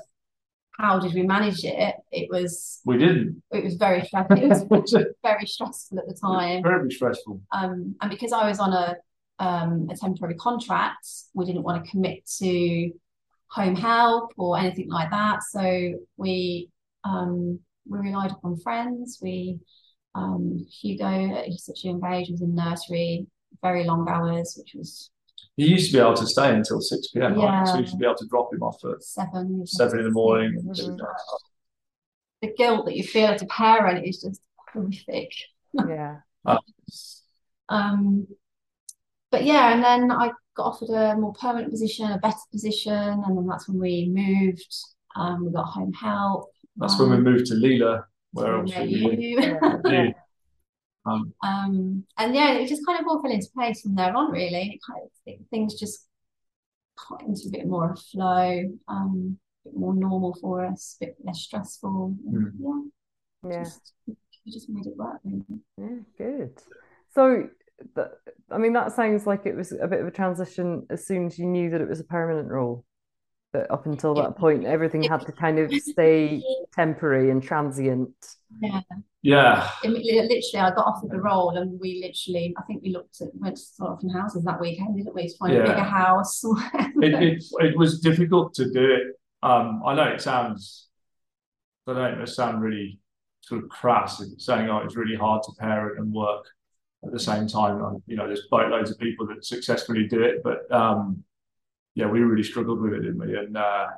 how 0.83 0.99
did 0.99 1.15
we 1.15 1.23
manage 1.23 1.65
it, 1.65 1.95
it 2.11 2.29
was 2.29 2.81
We 2.85 2.99
didn't. 2.99 3.43
it 3.53 3.63
was 3.63 3.75
very 3.77 4.03
stressful. 4.05 4.37
It 4.37 4.49
was 4.69 4.97
very 5.23 5.47
stressful 5.47 5.99
at 6.01 6.09
the 6.09 6.15
time. 6.15 6.63
very 6.63 6.91
stressful. 6.91 7.41
Um, 7.53 7.95
and 8.01 8.11
because 8.11 8.33
I 8.33 8.49
was 8.49 8.59
on 8.59 8.73
a 8.73 8.97
um, 9.39 9.89
a 9.91 9.97
temporary 9.97 10.35
contract, 10.35 11.07
we 11.35 11.45
didn't 11.47 11.63
want 11.63 11.85
to 11.85 11.91
commit 11.91 12.27
to 12.39 12.91
home 13.49 13.77
help 13.77 14.33
or 14.37 14.59
anything 14.59 14.89
like 14.89 15.11
that. 15.11 15.43
So 15.55 15.95
we 16.17 16.69
um, 17.05 17.61
we 17.89 17.99
relied 17.99 18.33
upon 18.33 18.59
friends. 18.59 19.21
We 19.23 19.61
um, 20.15 20.67
Hugo 20.81 21.37
at 21.37 21.53
such 21.53 21.85
a 21.85 21.89
young 21.89 22.05
age 22.13 22.29
was 22.31 22.43
in 22.43 22.55
nursery, 22.55 23.27
very 23.63 23.85
long 23.85 24.07
hours, 24.09 24.57
which 24.59 24.75
was 24.75 25.11
He 25.57 25.67
used 25.69 25.91
to 25.91 25.99
be 25.99 26.01
able 26.01 26.15
to 26.15 26.27
stay 26.27 26.55
until 26.55 26.81
6 26.81 27.09
p.m. 27.09 27.35
right? 27.35 27.67
So 27.67 27.75
Yeah. 27.75 27.81
you 27.81 27.87
should 27.87 27.99
be 27.99 28.07
able 28.07 28.17
to 28.17 28.27
drop 28.27 28.53
him 28.53 28.63
off 28.63 28.83
at 28.85 29.03
seven. 29.03 29.67
seven 29.67 29.99
in 29.99 30.05
the 30.07 30.11
morning. 30.11 30.57
and 30.57 30.69
Mhm. 30.71 30.97
do. 30.99 31.07
The 32.41 32.53
guilt 32.55 32.87
that 32.87 32.97
you 32.97 33.05
feel 33.05 33.29
as 33.29 33.43
a 33.43 33.47
parent 33.47 34.07
is 34.07 34.21
just 34.23 34.41
horrific. 34.73 35.31
Yeah. 35.75 36.21
Um, 37.69 38.27
but 39.31 39.45
yeah, 39.45 39.73
and 39.73 39.83
then 39.83 40.11
I 40.11 40.33
got 40.55 40.65
offered 40.67 40.91
a 40.91 41.17
more 41.17 41.33
permanent 41.33 41.71
position, 41.71 42.11
a 42.11 42.19
better 42.19 42.37
position, 42.51 42.93
and 42.93 43.37
then 43.39 43.47
that's 43.47 43.67
when 43.69 43.79
we 43.79 44.11
moved. 44.13 44.75
Um, 45.17 45.47
we 45.47 45.53
got 45.53 45.65
home 45.67 45.93
help. 45.95 46.51
That's 46.77 46.99
when 46.99 47.11
we 47.11 47.17
Um, 47.17 47.23
moved 47.25 47.47
to 47.47 47.55
Leela, 47.55 48.05
where 48.33 48.59
we 48.63 48.71
met 48.71 48.81
obviously 48.83 49.17
we 49.17 49.27
you. 49.27 49.41
Yeah. 49.41 50.11
Did. 51.05 51.11
Um, 51.11 51.35
Um, 51.43 52.05
and 52.19 52.35
yeah, 52.35 52.53
it 52.55 52.69
just 52.69 52.87
kind 52.87 53.01
of 53.01 53.07
all 53.09 53.23
fell 53.23 53.31
into 53.33 53.49
place 53.55 53.81
from 53.83 53.95
there 53.95 54.17
on, 54.17 54.31
really. 54.31 54.73
It 54.75 54.81
kind 54.89 55.03
of 55.05 55.11
it, 55.27 55.41
things 55.51 55.79
just 55.79 56.07
got 57.09 57.23
into 57.23 57.49
a 57.49 57.51
bit 57.51 57.67
more 57.67 57.93
of 57.93 57.99
flow, 57.99 58.65
um, 58.89 59.39
a 59.65 59.69
bit 59.69 59.79
more 59.79 59.95
normal 59.95 60.37
for 60.41 60.65
us, 60.65 60.97
a 61.01 61.07
bit 61.07 61.17
less 61.25 61.41
stressful. 61.41 62.15
And 62.27 62.53
Mm. 62.53 62.91
yeah, 63.45 63.51
Yeah. 63.51 63.65
just 63.65 63.93
we 64.07 64.53
just 64.53 64.69
made 64.69 64.87
it 64.87 64.97
work, 64.97 65.21
really. 65.25 65.43
Yeah, 65.79 65.99
good. 66.19 66.63
So, 67.15 67.49
th 67.95 68.07
I 68.51 68.59
mean, 68.59 68.75
that 68.75 68.93
sounds 68.93 69.27
like 69.27 69.47
it 69.47 69.57
was 69.57 69.73
a 69.73 69.89
bit 69.89 70.01
of 70.01 70.07
a 70.07 70.11
transition 70.11 70.87
as 70.91 71.07
soon 71.07 71.27
as 71.27 71.39
you 71.39 71.47
knew 71.47 71.71
that 71.71 71.81
it 71.81 71.89
was 71.89 72.01
a 72.01 72.05
permanent 72.05 72.49
role. 72.49 72.85
But 73.53 73.71
up 73.71 73.85
until 73.85 74.15
that 74.15 74.37
point, 74.37 74.65
everything 74.65 75.03
had 75.03 75.21
to 75.27 75.33
kind 75.33 75.59
of 75.59 75.71
stay 75.75 76.43
temporary 76.73 77.31
and 77.31 77.43
transient. 77.43 78.15
Yeah. 78.61 78.81
yeah, 79.21 79.69
It- 79.85 79.91
li- 79.91 80.03
Literally, 80.23 80.73
I 80.73 80.75
got 80.75 80.87
offered 80.87 81.11
the 81.11 81.21
role, 81.21 81.51
and 81.51 81.79
we 81.79 82.01
literally, 82.03 82.55
I 82.59 82.63
think 82.63 82.83
we 82.83 82.91
looked 82.91 83.21
at, 83.21 83.29
went 83.35 83.57
to 83.57 83.63
start 83.63 83.91
off 83.93 84.03
in 84.03 84.09
houses 84.09 84.45
that 84.45 84.59
weekend, 84.59 84.97
didn't 84.97 85.15
we, 85.15 85.29
to 85.29 85.37
find 85.37 85.53
a 85.55 85.61
bigger 85.61 85.85
house. 85.85 86.43
it, 86.75 87.15
it 87.23 87.45
it 87.61 87.77
was 87.77 88.01
difficult 88.01 88.55
to 88.55 88.71
do 88.71 88.91
it. 88.91 89.03
Um, 89.43 89.83
I 89.85 89.95
know 89.95 90.05
it 90.05 90.23
sounds, 90.23 90.89
I 91.87 91.93
don't 91.93 92.17
know, 92.17 92.23
it 92.23 92.27
sound 92.29 92.63
really 92.63 92.99
sort 93.43 93.63
of 93.63 93.69
crass 93.69 94.23
saying, 94.39 94.71
oh, 94.71 94.79
it's 94.79 94.97
really 94.97 95.17
hard 95.17 95.43
to 95.43 95.53
parent 95.59 95.99
and 95.99 96.11
work 96.13 96.47
at 97.05 97.13
the 97.13 97.19
same 97.21 97.49
time. 97.49 97.83
Um, 97.85 98.03
You 98.07 98.17
know, 98.17 98.27
there's 98.29 98.47
boatloads 98.51 98.91
of 98.91 98.99
people 98.99 99.27
that 99.27 99.45
successfully 99.45 100.07
do 100.09 100.23
it, 100.23 100.43
but 100.43 100.71
um, 100.73 101.23
yeah, 101.95 102.07
we 102.07 102.21
really 102.21 102.43
struggled 102.43 102.81
with 102.81 102.93
it, 102.95 103.01
didn't 103.01 103.19
we? 103.19 103.37
And 103.37 103.57
uh, 103.57 103.89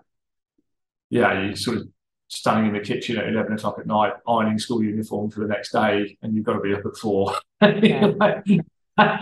yeah, 1.10 1.42
you 1.42 1.56
sort 1.56 1.78
of 1.78 1.88
standing 2.28 2.66
in 2.66 2.72
the 2.74 2.80
kitchen 2.80 3.16
at 3.18 3.28
11 3.28 3.52
o'clock 3.52 3.78
at 3.78 3.86
night, 3.86 4.14
ironing 4.26 4.58
school 4.58 4.82
uniform 4.82 5.30
for 5.30 5.40
the 5.40 5.46
next 5.46 5.72
day, 5.72 6.16
and 6.22 6.34
you've 6.34 6.44
got 6.44 6.54
to 6.54 6.60
be 6.60 6.74
up 6.74 6.84
at 6.84 6.96
four. 6.96 7.34
Yeah. 7.60 8.06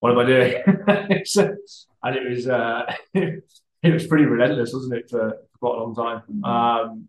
what 0.00 0.12
am 0.12 0.18
I 0.18 0.24
doing? 0.26 0.62
So- 1.24 1.56
and 2.04 2.16
it 2.16 2.28
was 2.28 2.46
uh, 2.46 2.82
it 3.14 3.44
it 3.82 3.92
was 3.92 4.06
pretty 4.06 4.24
relentless, 4.26 4.72
wasn't 4.74 4.94
it, 4.94 5.08
for, 5.10 5.30
for 5.52 5.58
quite 5.58 5.78
a 5.78 5.82
long 5.82 5.94
time. 5.94 6.22
Mhm. 6.30 6.46
Um, 6.46 7.08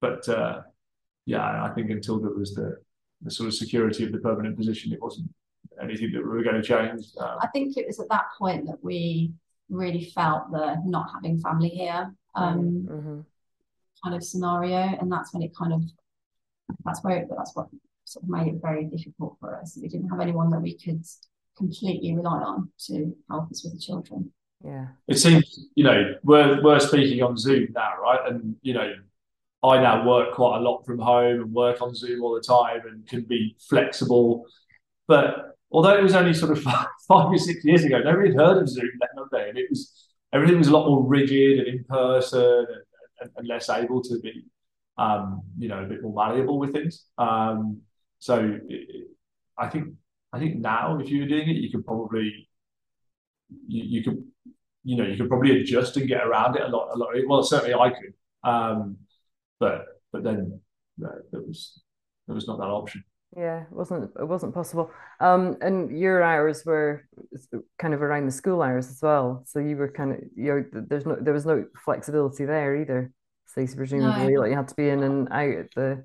but 0.00 0.28
uh, 0.28 0.62
yeah, 1.26 1.64
I 1.64 1.70
think 1.74 1.90
until 1.90 2.20
there 2.20 2.30
was 2.30 2.54
the 2.54 2.76
the 3.22 3.30
sort 3.30 3.48
of 3.48 3.54
security 3.54 4.04
of 4.04 4.12
the 4.12 4.18
permanent 4.18 4.56
position, 4.56 4.92
it 4.92 5.02
wasn't 5.02 5.32
anything 5.82 6.12
that 6.12 6.22
we 6.22 6.28
were 6.28 6.42
going 6.42 6.60
to 6.60 6.62
change. 6.62 7.06
Um, 7.18 7.38
I 7.40 7.48
think 7.48 7.76
it 7.76 7.86
was 7.86 7.98
at 7.98 8.08
that 8.10 8.26
point 8.38 8.66
that 8.66 8.82
we 8.82 9.32
really 9.68 10.10
felt 10.14 10.50
the 10.50 10.76
not 10.84 11.06
having 11.14 11.38
family 11.40 11.68
here 11.68 12.14
um, 12.34 12.86
hmm 12.88 13.20
kind 14.04 14.14
of 14.14 14.22
scenario, 14.22 14.76
and 15.00 15.10
that's 15.10 15.32
when 15.32 15.42
it 15.42 15.56
kind 15.56 15.72
of 15.72 15.82
that's 16.84 17.02
where 17.02 17.26
that's 17.36 17.54
what 17.54 17.68
sort 18.04 18.22
of 18.22 18.28
made 18.28 18.48
it 18.48 18.60
very 18.60 18.84
difficult 18.84 19.36
for 19.40 19.56
us. 19.56 19.78
We 19.80 19.88
didn't 19.88 20.10
have 20.10 20.20
anyone 20.20 20.50
that 20.50 20.60
we 20.60 20.76
could 20.76 21.02
completely 21.56 22.14
rely 22.14 22.40
on 22.40 22.70
to 22.86 23.16
help 23.30 23.50
us 23.50 23.64
with 23.64 23.72
the 23.72 23.80
children. 23.80 24.30
Yeah. 24.62 24.86
it 25.08 25.18
seems, 25.18 25.66
you 25.74 25.84
know, 25.84 26.14
we're 26.22 26.62
we're 26.62 26.80
speaking 26.80 27.22
on 27.22 27.36
Zoom 27.36 27.68
now, 27.74 27.92
right? 28.02 28.20
And 28.26 28.56
you 28.62 28.74
know, 28.74 28.94
I 29.62 29.80
now 29.80 30.06
work 30.06 30.34
quite 30.34 30.58
a 30.58 30.60
lot 30.60 30.84
from 30.84 30.98
home 30.98 31.40
and 31.40 31.52
work 31.52 31.80
on 31.82 31.94
Zoom 31.94 32.22
all 32.22 32.34
the 32.34 32.40
time 32.40 32.82
and 32.86 33.06
can 33.06 33.22
be 33.22 33.56
flexible. 33.68 34.44
But 35.06 35.53
although 35.70 35.96
it 35.96 36.02
was 36.02 36.14
only 36.14 36.34
sort 36.34 36.52
of 36.52 36.62
five, 36.62 36.86
five 37.08 37.26
or 37.26 37.38
six 37.38 37.64
years 37.64 37.84
ago, 37.84 38.00
nobody 38.00 38.28
had 38.28 38.38
heard 38.38 38.58
of 38.58 38.68
Zoom 38.68 38.90
then, 39.00 39.24
they? 39.32 39.48
And 39.48 39.58
it 39.58 39.66
was 39.70 40.08
everything 40.32 40.58
was 40.58 40.68
a 40.68 40.72
lot 40.72 40.88
more 40.88 41.06
rigid 41.06 41.60
and 41.60 41.68
in 41.68 41.84
person 41.84 42.40
and, 42.68 42.82
and, 43.20 43.30
and 43.36 43.48
less 43.48 43.68
able 43.70 44.02
to 44.02 44.18
be, 44.20 44.44
um, 44.98 45.42
you 45.58 45.68
know, 45.68 45.82
a 45.82 45.86
bit 45.86 46.02
more 46.02 46.14
malleable 46.14 46.58
with 46.58 46.72
things. 46.72 47.06
Um, 47.18 47.82
so 48.18 48.58
it, 48.68 49.08
I 49.58 49.68
think 49.68 49.94
I 50.32 50.38
think 50.38 50.56
now 50.56 50.98
if 50.98 51.10
you 51.10 51.20
were 51.22 51.28
doing 51.28 51.48
it, 51.48 51.56
you 51.56 51.70
could 51.70 51.86
probably 51.86 52.48
you, 53.68 53.84
you 53.84 54.02
could 54.02 54.24
you 54.82 54.96
know 54.96 55.04
you 55.04 55.16
could 55.16 55.28
probably 55.28 55.60
adjust 55.60 55.96
and 55.96 56.08
get 56.08 56.26
around 56.26 56.56
it 56.56 56.62
a 56.62 56.68
lot 56.68 56.90
a 56.94 56.98
lot. 56.98 57.14
Well, 57.26 57.42
certainly 57.42 57.74
I 57.74 57.90
could, 57.90 58.14
um, 58.42 58.96
but 59.60 59.84
but 60.12 60.24
then 60.24 60.60
uh, 61.04 61.08
there 61.30 61.42
was 61.42 61.80
there 62.26 62.34
was 62.34 62.48
not 62.48 62.58
that 62.58 62.64
option. 62.64 63.04
Yeah, 63.36 63.62
it 63.62 63.72
wasn't 63.72 64.12
it 64.18 64.28
wasn't 64.28 64.54
possible. 64.54 64.90
Um, 65.18 65.56
and 65.60 65.90
your 65.90 66.22
hours 66.22 66.64
were 66.64 67.08
kind 67.78 67.92
of 67.92 68.02
around 68.02 68.26
the 68.26 68.32
school 68.32 68.62
hours 68.62 68.88
as 68.88 69.02
well. 69.02 69.42
So 69.46 69.58
you 69.58 69.76
were 69.76 69.88
kind 69.88 70.12
of 70.12 70.18
you 70.36 70.44
know 70.72 70.82
there's 70.88 71.06
no 71.06 71.16
there 71.20 71.34
was 71.34 71.46
no 71.46 71.66
flexibility 71.84 72.44
there 72.44 72.76
either. 72.76 73.12
Stacey, 73.46 73.76
presumably, 73.76 74.34
No. 74.34 74.40
like 74.40 74.50
you 74.50 74.56
had 74.56 74.68
to 74.68 74.74
be 74.74 74.88
in 74.88 75.02
and 75.02 75.28
out 75.30 75.54
at 75.54 75.74
the 75.74 76.04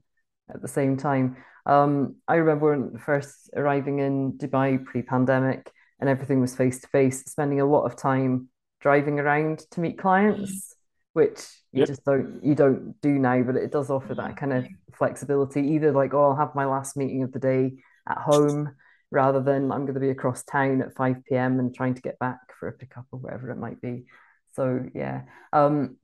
at 0.54 0.62
the 0.62 0.68
same 0.68 0.98
time. 0.98 1.38
Um, 1.66 2.16
I 2.28 2.36
remember 2.36 2.72
when 2.76 2.98
first 2.98 3.52
arriving 3.56 4.00
in 4.00 4.34
Dubai 4.34 4.84
pre-pandemic 4.84 5.72
and 6.00 6.10
everything 6.10 6.42
was 6.42 6.56
face 6.56 6.80
to 6.82 6.88
face, 6.88 7.24
spending 7.26 7.62
a 7.62 7.66
lot 7.66 7.84
of 7.84 7.96
time 7.96 8.50
driving 8.82 9.20
around 9.20 9.60
to 9.72 9.82
meet 9.82 10.00
clients, 10.00 10.74
which 11.14 11.40
you 11.72 11.82
Yeah. 11.82 11.86
just 11.86 12.04
don't 12.06 12.44
you 12.44 12.56
don't 12.56 13.00
do 13.02 13.18
now, 13.20 13.42
but 13.44 13.56
it 13.56 13.72
does 13.72 13.90
offer 13.90 14.16
that 14.16 14.38
kind 14.38 14.54
of 14.54 14.68
flexibility. 14.94 15.62
Either 15.62 15.92
like, 15.92 16.14
oh, 16.14 16.30
I'll 16.32 16.36
have 16.36 16.56
my 16.56 16.66
last 16.66 16.98
meeting 16.98 17.24
of 17.24 17.32
the 17.32 17.40
day 17.40 17.78
at 18.08 18.18
home 18.18 18.76
rather 19.12 19.42
than 19.42 19.72
I'm 19.72 19.82
going 19.82 19.96
to 19.96 20.00
be 20.00 20.10
across 20.12 20.44
town 20.44 20.82
at 20.82 20.96
5 20.96 21.18
p.m. 21.36 21.60
and 21.60 21.74
trying 21.74 21.96
to 21.96 22.02
get 22.02 22.20
back 22.20 22.40
for 22.60 22.68
a 22.68 22.74
pickup 22.74 23.06
or 23.12 23.20
whatever 23.20 23.50
it 23.52 23.58
might 23.58 23.82
be. 23.82 24.06
So 24.54 24.86
yeah. 24.94 25.24
Um, 25.52 25.98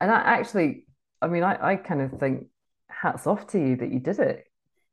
and 0.00 0.10
I 0.10 0.16
actually, 0.16 0.86
I 1.22 1.28
mean, 1.28 1.42
I, 1.42 1.72
I 1.72 1.76
kind 1.76 2.02
of 2.02 2.18
think 2.18 2.46
hats 2.88 3.26
off 3.26 3.46
to 3.48 3.58
you 3.58 3.76
that 3.76 3.92
you 3.92 4.00
did 4.00 4.18
it. 4.18 4.44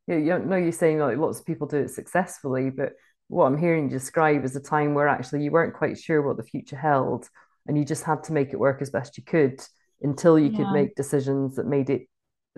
You, 0.08 0.18
you 0.18 0.40
know, 0.40 0.56
you're 0.56 0.72
saying 0.72 1.00
like 1.00 1.18
lots 1.18 1.40
of 1.40 1.46
people 1.46 1.68
do 1.68 1.78
it 1.78 1.90
successfully, 1.92 2.70
but 2.70 2.94
what 3.28 3.46
I'm 3.46 3.58
hearing 3.58 3.86
you 3.86 3.90
describe 3.90 4.44
is 4.46 4.56
a 4.56 4.60
time 4.62 4.94
where 4.94 5.08
actually 5.08 5.44
you 5.44 5.52
weren't 5.52 5.74
quite 5.74 5.98
sure 5.98 6.22
what 6.22 6.38
the 6.38 6.44
future 6.44 6.76
held, 6.76 7.30
and 7.68 7.78
you 7.78 7.86
just 7.86 8.04
had 8.04 8.24
to 8.26 8.34
make 8.34 8.54
it 8.54 8.60
work 8.60 8.82
as 8.82 8.90
best 8.90 9.18
you 9.18 9.24
could 9.24 9.62
until 10.02 10.38
you 10.38 10.50
could 10.52 10.70
make 10.72 10.96
decisions 10.96 11.56
that 11.56 11.66
made 11.66 11.90
it 11.90 12.08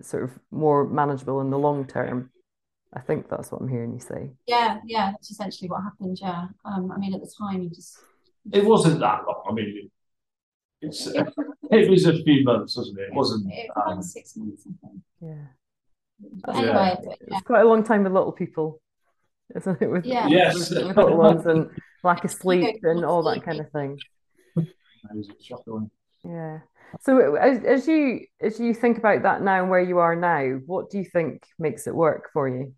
sort 0.02 0.24
of 0.24 0.32
more 0.52 0.88
manageable 0.88 1.42
in 1.42 1.50
the 1.52 1.60
long 1.60 1.86
term. 1.86 2.32
I 2.94 3.02
think 3.02 3.30
that's 3.30 3.52
what 3.52 3.62
I'm 3.62 3.68
hearing 3.68 3.94
you 3.94 4.00
say. 4.00 4.32
Yeah, 4.48 4.80
yeah, 4.86 5.12
that's 5.12 5.30
essentially 5.30 5.70
what 5.70 5.84
happened. 5.84 6.18
Yeah. 6.22 6.46
Um, 6.64 6.92
I 6.92 6.98
mean, 6.98 7.14
at 7.14 7.22
the 7.22 7.32
time, 7.38 7.62
you 7.62 7.70
just 7.70 7.98
It 8.52 8.66
wasn't 8.66 9.00
that 9.02 9.26
long. 9.28 9.44
I 9.50 9.54
mean, 9.54 9.92
it's 10.82 11.08
it 11.72 11.90
was 11.90 12.06
a 12.06 12.24
few 12.24 12.44
months, 12.44 12.78
wasn't 12.78 13.00
it? 13.00 13.10
It 13.10 13.14
wasn't. 13.14 13.52
it 13.54 13.70
was 13.76 13.98
Um, 13.98 14.02
six 14.02 14.36
months, 14.38 14.66
I 14.68 14.88
think. 14.88 15.02
Yeah. 15.22 15.46
But 16.46 16.56
Yeah. 16.56 16.62
anyway, 16.62 16.96
but 17.04 17.18
yeah, 17.28 17.38
It's 17.38 17.46
quite 17.46 17.62
a 17.62 17.68
long 17.68 17.84
time 17.84 18.04
with 18.04 18.14
little 18.14 18.32
people, 18.32 18.82
isn't 19.56 19.82
it? 19.82 19.92
With, 19.92 20.06
Yeah. 20.06 20.28
Yes. 20.28 20.70
with 20.72 20.96
little 20.96 21.18
ones 21.18 21.46
and 21.46 21.70
lack 22.04 22.24
of 22.24 22.32
sleep 22.42 22.78
and 22.84 23.04
all 23.06 23.24
that 23.24 23.44
kind 23.44 23.60
of 23.60 23.70
thing. 23.72 24.00
Was 25.14 25.30
a 25.30 25.44
shocking. 25.44 25.92
Yeah. 26.24 26.60
So 27.02 27.36
as, 27.36 27.64
as 27.64 27.88
you 27.88 28.22
as 28.42 28.60
you 28.60 28.74
think 28.74 28.98
about 28.98 29.24
that 29.24 29.42
now 29.42 29.62
and 29.62 29.70
where 29.70 29.82
you 29.82 30.00
are 30.00 30.16
now, 30.16 30.60
what 30.66 30.90
do 30.90 30.98
you 30.98 31.06
think 31.06 31.46
makes 31.60 31.88
it 31.88 31.96
work 31.96 32.30
for 32.34 32.48
you? 32.48 32.74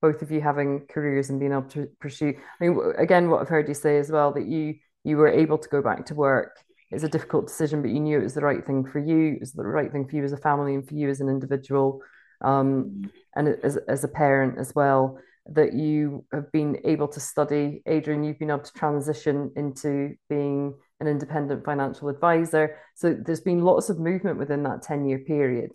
Both 0.00 0.22
of 0.22 0.30
you 0.30 0.40
having 0.40 0.86
careers 0.88 1.30
and 1.30 1.40
being 1.40 1.52
able 1.52 1.62
to 1.70 1.88
pursue. 2.00 2.34
I 2.36 2.64
mean, 2.64 2.78
again, 2.98 3.30
what 3.30 3.40
I've 3.40 3.48
heard 3.48 3.68
you 3.68 3.74
say 3.74 3.98
as 3.98 4.10
well 4.10 4.32
that 4.32 4.46
you 4.46 4.74
you 5.02 5.16
were 5.16 5.28
able 5.28 5.58
to 5.58 5.68
go 5.68 5.82
back 5.82 6.06
to 6.06 6.14
work. 6.14 6.56
It's 6.90 7.04
a 7.04 7.08
difficult 7.08 7.46
decision, 7.46 7.82
but 7.82 7.90
you 7.90 8.00
knew 8.00 8.18
it 8.18 8.24
was 8.24 8.34
the 8.34 8.42
right 8.42 8.64
thing 8.64 8.84
for 8.84 8.98
you. 8.98 9.34
It 9.34 9.40
was 9.40 9.52
the 9.52 9.66
right 9.66 9.90
thing 9.90 10.06
for 10.06 10.16
you 10.16 10.24
as 10.24 10.32
a 10.32 10.36
family 10.36 10.74
and 10.74 10.86
for 10.86 10.94
you 10.94 11.08
as 11.08 11.20
an 11.20 11.28
individual, 11.28 12.02
um, 12.42 13.10
and 13.34 13.48
as 13.48 13.76
as 13.88 14.04
a 14.04 14.08
parent 14.08 14.58
as 14.58 14.74
well. 14.74 15.18
That 15.46 15.74
you 15.74 16.24
have 16.32 16.50
been 16.52 16.78
able 16.84 17.08
to 17.08 17.20
study, 17.20 17.82
Adrian. 17.86 18.24
You've 18.24 18.38
been 18.38 18.50
able 18.50 18.60
to 18.60 18.72
transition 18.72 19.52
into 19.56 20.14
being 20.28 20.74
an 21.00 21.06
independent 21.06 21.64
financial 21.64 22.08
advisor. 22.08 22.76
So 22.94 23.14
there's 23.14 23.40
been 23.40 23.60
lots 23.62 23.90
of 23.90 23.98
movement 23.98 24.38
within 24.38 24.62
that 24.64 24.82
10 24.82 25.06
year 25.06 25.18
period. 25.18 25.72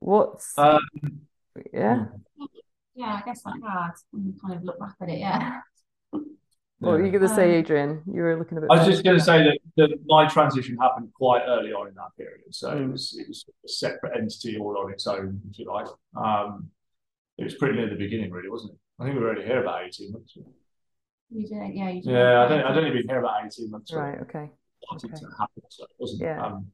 What's, 0.00 0.56
Um, 0.58 0.80
yeah, 1.72 2.06
yeah, 2.94 3.20
I 3.20 3.22
guess 3.24 3.42
I 3.46 3.52
had 3.52 3.92
when 4.10 4.26
you 4.26 4.34
kind 4.44 4.54
of 4.58 4.64
look 4.64 4.78
back 4.78 4.94
at 5.00 5.08
it. 5.08 5.18
Yeah. 5.20 5.60
what 6.10 6.22
were 6.80 6.98
you 6.98 7.06
yeah. 7.06 7.10
going 7.12 7.28
to 7.28 7.34
say, 7.34 7.44
Um, 7.54 7.60
Adrian? 7.60 8.02
You 8.12 8.22
were 8.22 8.36
looking 8.36 8.58
a 8.58 8.60
bit 8.60 8.70
I 8.70 8.78
was 8.78 8.86
just 8.86 9.04
going 9.04 9.18
to 9.18 9.24
say 9.24 9.44
that, 9.44 9.58
that 9.76 9.98
my 10.06 10.26
transition 10.26 10.76
happened 10.76 11.10
quite 11.14 11.42
early 11.46 11.72
on 11.72 11.88
in 11.88 11.94
that 11.94 12.10
period, 12.18 12.42
so 12.50 12.70
it 12.72 12.80
Mm. 12.80 12.92
was 12.92 13.16
it 13.18 13.28
was 13.28 13.44
a 13.64 13.68
separate 13.68 14.16
entity 14.18 14.58
all 14.58 14.76
on 14.78 14.92
its 14.92 15.06
own, 15.06 15.40
if 15.50 15.58
you 15.58 15.66
like. 15.66 15.86
Um, 16.16 16.68
it 17.38 17.44
was 17.44 17.54
pretty 17.54 17.76
near 17.76 17.88
the 17.88 17.96
beginning, 17.96 18.30
really, 18.30 18.50
wasn't 18.50 18.72
it? 18.72 18.78
I 19.00 19.04
think 19.04 19.16
we 19.16 19.22
were 19.22 19.30
only 19.30 19.44
here 19.44 19.62
about 19.62 19.84
eighteen 19.84 20.12
months. 20.12 20.36
You 21.34 21.46
did, 21.48 21.74
yeah, 21.74 21.88
you 21.88 22.02
did. 22.02 22.10
Yeah, 22.10 22.42
I 22.42 22.48
don't 22.48 22.60
I 22.64 22.74
don't 22.74 22.86
even 22.86 23.02
hear 23.08 23.18
about 23.20 23.44
eighteen 23.44 23.70
months. 23.70 23.92
Right, 23.92 24.20
okay. 24.22 24.44
it 24.44 25.00
started 25.00 25.14
okay. 25.14 25.24
happen, 25.38 25.62
so 25.68 25.84
it 25.84 25.90
wasn't. 25.98 26.20
Yeah. 26.22 26.44
Um, 26.44 26.66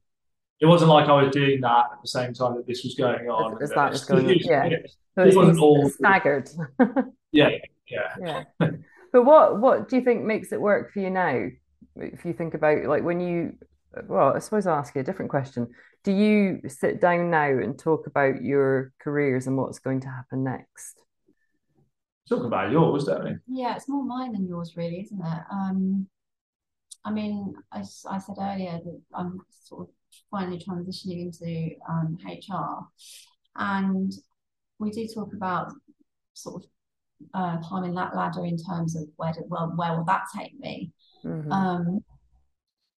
it 0.60 0.66
wasn't 0.66 0.90
like 0.90 1.08
I 1.08 1.22
was 1.22 1.32
doing 1.32 1.60
that 1.60 1.84
at 1.92 2.02
the 2.02 2.08
same 2.08 2.32
time 2.34 2.56
that 2.56 2.66
this 2.66 2.82
was 2.82 2.94
going 2.94 3.28
on. 3.28 3.62
As- 3.62 3.70
as 3.70 3.74
that 3.76 3.92
was 3.92 4.04
going 4.04 4.26
on, 4.26 4.36
yeah. 4.40 4.68
So 5.14 5.22
It 5.22 5.28
it's 5.28 5.36
wasn't 5.36 5.56
been 5.56 5.62
all- 5.62 5.88
staggered. 5.90 6.50
yeah, 7.32 7.50
yeah. 7.88 8.14
Yeah. 8.20 8.44
But 9.12 9.24
what 9.24 9.60
what 9.60 9.88
do 9.88 9.96
you 9.96 10.02
think 10.02 10.24
makes 10.24 10.52
it 10.52 10.60
work 10.60 10.92
for 10.92 10.98
you 11.00 11.10
now? 11.10 11.46
If 11.96 12.24
you 12.24 12.32
think 12.32 12.54
about 12.54 12.84
like 12.86 13.04
when 13.04 13.20
you, 13.20 13.52
well, 14.06 14.34
I 14.34 14.40
suppose 14.40 14.66
I'll 14.66 14.78
ask 14.78 14.94
you 14.94 15.00
a 15.00 15.04
different 15.04 15.30
question. 15.30 15.68
Do 16.04 16.12
you 16.12 16.60
sit 16.68 17.00
down 17.00 17.30
now 17.30 17.48
and 17.48 17.78
talk 17.78 18.06
about 18.06 18.42
your 18.42 18.92
careers 19.00 19.46
and 19.46 19.56
what's 19.56 19.78
going 19.78 20.00
to 20.00 20.08
happen 20.08 20.44
next? 20.44 21.02
Talk 22.28 22.44
about 22.44 22.70
yours, 22.70 23.04
don't 23.04 23.24
we? 23.24 23.60
Yeah, 23.60 23.74
it's 23.76 23.88
more 23.88 24.04
mine 24.04 24.32
than 24.32 24.46
yours, 24.46 24.74
really, 24.76 25.00
isn't 25.00 25.20
it? 25.20 25.42
Um, 25.50 26.06
I 27.04 27.10
mean, 27.10 27.54
I, 27.72 27.80
I 27.80 28.18
said 28.18 28.36
earlier 28.38 28.80
that 28.84 29.00
I'm 29.14 29.40
sort 29.62 29.88
of 29.88 29.94
finally 30.30 30.58
transitioning 30.58 31.22
into 31.22 31.70
um, 31.88 32.18
HR, 32.24 32.86
and 33.56 34.12
we 34.78 34.90
do 34.90 35.06
talk 35.06 35.32
about 35.32 35.72
sort 36.34 36.64
of 36.64 36.70
uh, 37.34 37.58
climbing 37.60 37.94
that 37.94 38.14
ladder 38.14 38.44
in 38.44 38.56
terms 38.58 38.94
of 38.94 39.04
where 39.16 39.32
do, 39.32 39.42
well, 39.48 39.72
where 39.74 39.96
will 39.96 40.04
that 40.04 40.24
take 40.36 40.58
me? 40.58 40.92
Mhm. 41.24 41.52
Um, 41.52 42.04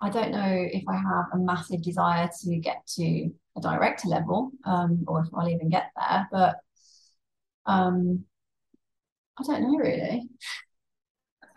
I 0.00 0.10
don't 0.10 0.32
know 0.32 0.68
if 0.72 0.82
I 0.88 0.96
have 0.96 1.26
a 1.34 1.38
massive 1.38 1.82
desire 1.82 2.28
to 2.42 2.56
get 2.56 2.86
to 2.96 3.30
a 3.56 3.60
director 3.60 4.08
level, 4.08 4.50
um, 4.64 5.04
or 5.06 5.20
if 5.20 5.28
I'll 5.34 5.48
even 5.48 5.68
get 5.68 5.90
there, 5.96 6.28
but 6.32 6.56
um, 7.66 8.24
I 9.40 9.42
don't 9.42 9.62
know 9.62 9.78
really. 9.78 10.28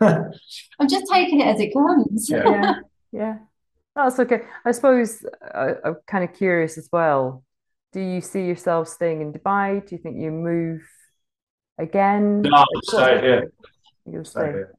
I'm 0.00 0.88
just 0.88 1.06
taking 1.12 1.40
it 1.40 1.46
as 1.46 1.60
it 1.60 1.72
comes. 1.72 2.28
Yeah. 2.30 2.48
yeah, 2.50 2.74
yeah. 3.12 3.36
That's 3.94 4.18
okay. 4.18 4.42
I 4.64 4.72
suppose 4.72 5.24
I, 5.42 5.74
I'm 5.84 5.96
kind 6.06 6.24
of 6.24 6.34
curious 6.34 6.78
as 6.78 6.88
well. 6.92 7.44
Do 7.92 8.00
you 8.00 8.20
see 8.20 8.44
yourself 8.44 8.88
staying 8.88 9.20
in 9.20 9.32
Dubai? 9.32 9.86
Do 9.86 9.94
you 9.94 10.02
think 10.02 10.16
you 10.18 10.32
move 10.32 10.80
again? 11.78 12.42
No, 12.42 12.56
I'll 12.56 12.66
stay 12.82 13.20
here. 13.20 13.52
You'll 14.10 14.24
Stay 14.24 14.40
stay. 14.40 14.50
here. 14.50 14.74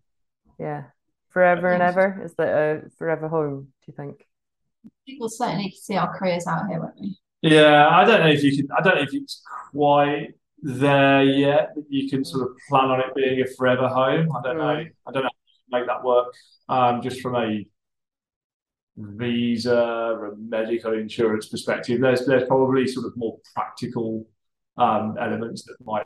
Yeah. 0.60 0.84
Forever 1.30 1.72
and 1.72 1.82
ever? 1.82 2.22
Is 2.24 2.34
that 2.36 2.48
a 2.48 2.90
forever 2.98 3.28
home, 3.28 3.68
do 3.86 3.92
you 3.92 3.94
think? 3.96 4.26
We'll 5.20 5.30
certainly 5.30 5.72
see 5.72 5.96
our 5.96 6.18
careers 6.18 6.48
out 6.48 6.68
here, 6.70 6.80
won't 6.80 7.00
we? 7.00 7.18
Yeah, 7.42 7.88
I 7.88 8.06
don't 8.06 8.22
know 8.22 8.28
if 8.28 8.44
you 8.44 8.56
can. 8.56 8.68
I 8.78 8.82
don't 8.82 8.96
know 8.96 9.02
if 9.02 9.14
it's 9.14 9.42
quite 9.72 10.34
there 10.62 11.24
yet. 11.24 11.76
That 11.76 11.86
you 11.90 12.10
can 12.10 12.24
sort 12.24 12.50
of 12.50 12.58
plan 12.70 12.90
on 12.90 13.00
it 13.00 13.16
being 13.16 13.42
a 13.42 13.46
forever 13.56 13.88
home. 13.88 14.30
I 14.36 14.42
don't 14.42 14.58
know. 14.58 14.64
Mm. 14.64 14.92
I 15.08 15.12
don't 15.12 15.24
know 15.24 15.30
how 15.30 15.80
to 15.80 15.80
make 15.80 15.88
that 15.88 16.04
work. 16.04 16.34
Um, 16.68 17.02
just 17.02 17.22
from 17.22 17.36
a 17.36 17.66
visa 18.98 20.18
and 20.22 20.50
medical 20.50 20.94
insurance 20.94 21.48
perspective, 21.48 22.02
there's 22.02 22.26
there's 22.26 22.48
probably 22.48 22.88
sort 22.88 23.06
of 23.06 23.18
more 23.18 23.38
practical 23.54 24.26
um, 24.78 25.16
elements 25.20 25.64
that 25.64 25.76
might 25.86 26.06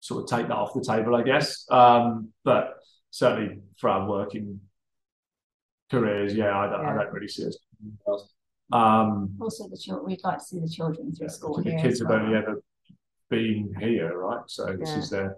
sort 0.00 0.22
of 0.22 0.38
take 0.38 0.48
that 0.48 0.56
off 0.56 0.74
the 0.74 0.84
table, 0.84 1.16
I 1.16 1.22
guess. 1.22 1.66
Um, 1.70 2.28
but 2.44 2.74
certainly 3.10 3.60
for 3.78 3.88
our 3.90 4.08
working 4.08 4.60
careers, 5.90 6.34
yeah, 6.34 6.56
I 6.56 6.68
don't, 6.68 6.82
yeah. 6.82 6.90
I 6.90 7.04
don't 7.04 7.12
really 7.12 7.28
see 7.28 7.46
us. 7.46 7.58
Um, 8.72 9.36
also, 9.40 9.68
the 9.68 9.76
children, 9.76 10.06
we'd 10.06 10.20
like 10.24 10.38
to 10.38 10.44
see 10.44 10.58
the 10.58 10.68
children 10.68 11.12
through 11.14 11.26
yeah, 11.26 11.32
school 11.32 11.62
The 11.62 11.76
kids 11.76 12.00
have 12.00 12.10
only 12.10 12.36
ever 12.36 12.62
been 13.34 13.74
here, 13.80 14.16
right? 14.18 14.42
So 14.46 14.76
this 14.78 14.90
yeah, 14.90 14.98
is 14.98 15.10
their 15.10 15.36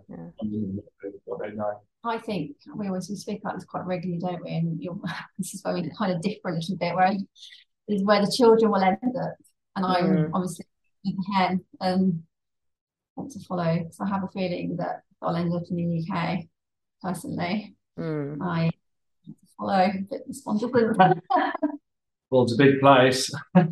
what 1.25 1.41
they 1.41 1.53
know. 1.53 1.81
I 2.05 2.19
think 2.19 2.57
we 2.75 2.87
always 2.87 3.09
we 3.09 3.17
speak 3.17 3.41
about 3.41 3.57
this 3.57 3.65
quite 3.65 3.85
regularly, 3.85 4.21
don't 4.21 4.45
we? 4.45 4.55
And 4.55 4.81
this 5.38 5.55
is 5.55 5.62
very 5.62 5.91
kind 5.99 6.12
of 6.12 6.23
different 6.23 6.65
a 6.71 6.76
bit, 6.76 6.95
where 6.95 7.12
is 7.88 8.05
where 8.05 8.25
the 8.25 8.33
children 8.37 8.71
will 8.71 8.83
end 8.83 8.99
up, 9.03 9.35
and 9.76 9.87
I'm 9.87 10.05
mm. 10.05 10.31
obviously 10.35 10.67
ahead 11.33 11.61
and 11.81 12.23
want 13.15 13.31
to 13.33 13.41
follow 13.41 13.79
because 13.79 14.00
I 14.00 14.09
have 14.09 14.25
a 14.25 14.29
feeling 14.29 14.76
that 14.79 15.03
I'll 15.23 15.37
end 15.37 15.55
up 15.55 15.62
in 15.71 15.76
the 15.76 16.07
UK 16.11 16.41
personally. 17.03 17.75
Mm. 17.99 18.38
I 18.43 18.71
follow 19.59 19.88
fitness 20.11 20.26
responsible. 20.29 20.93
well, 22.30 22.42
it's 22.42 22.54
a 22.54 22.56
big 22.56 22.80
place. 22.80 23.30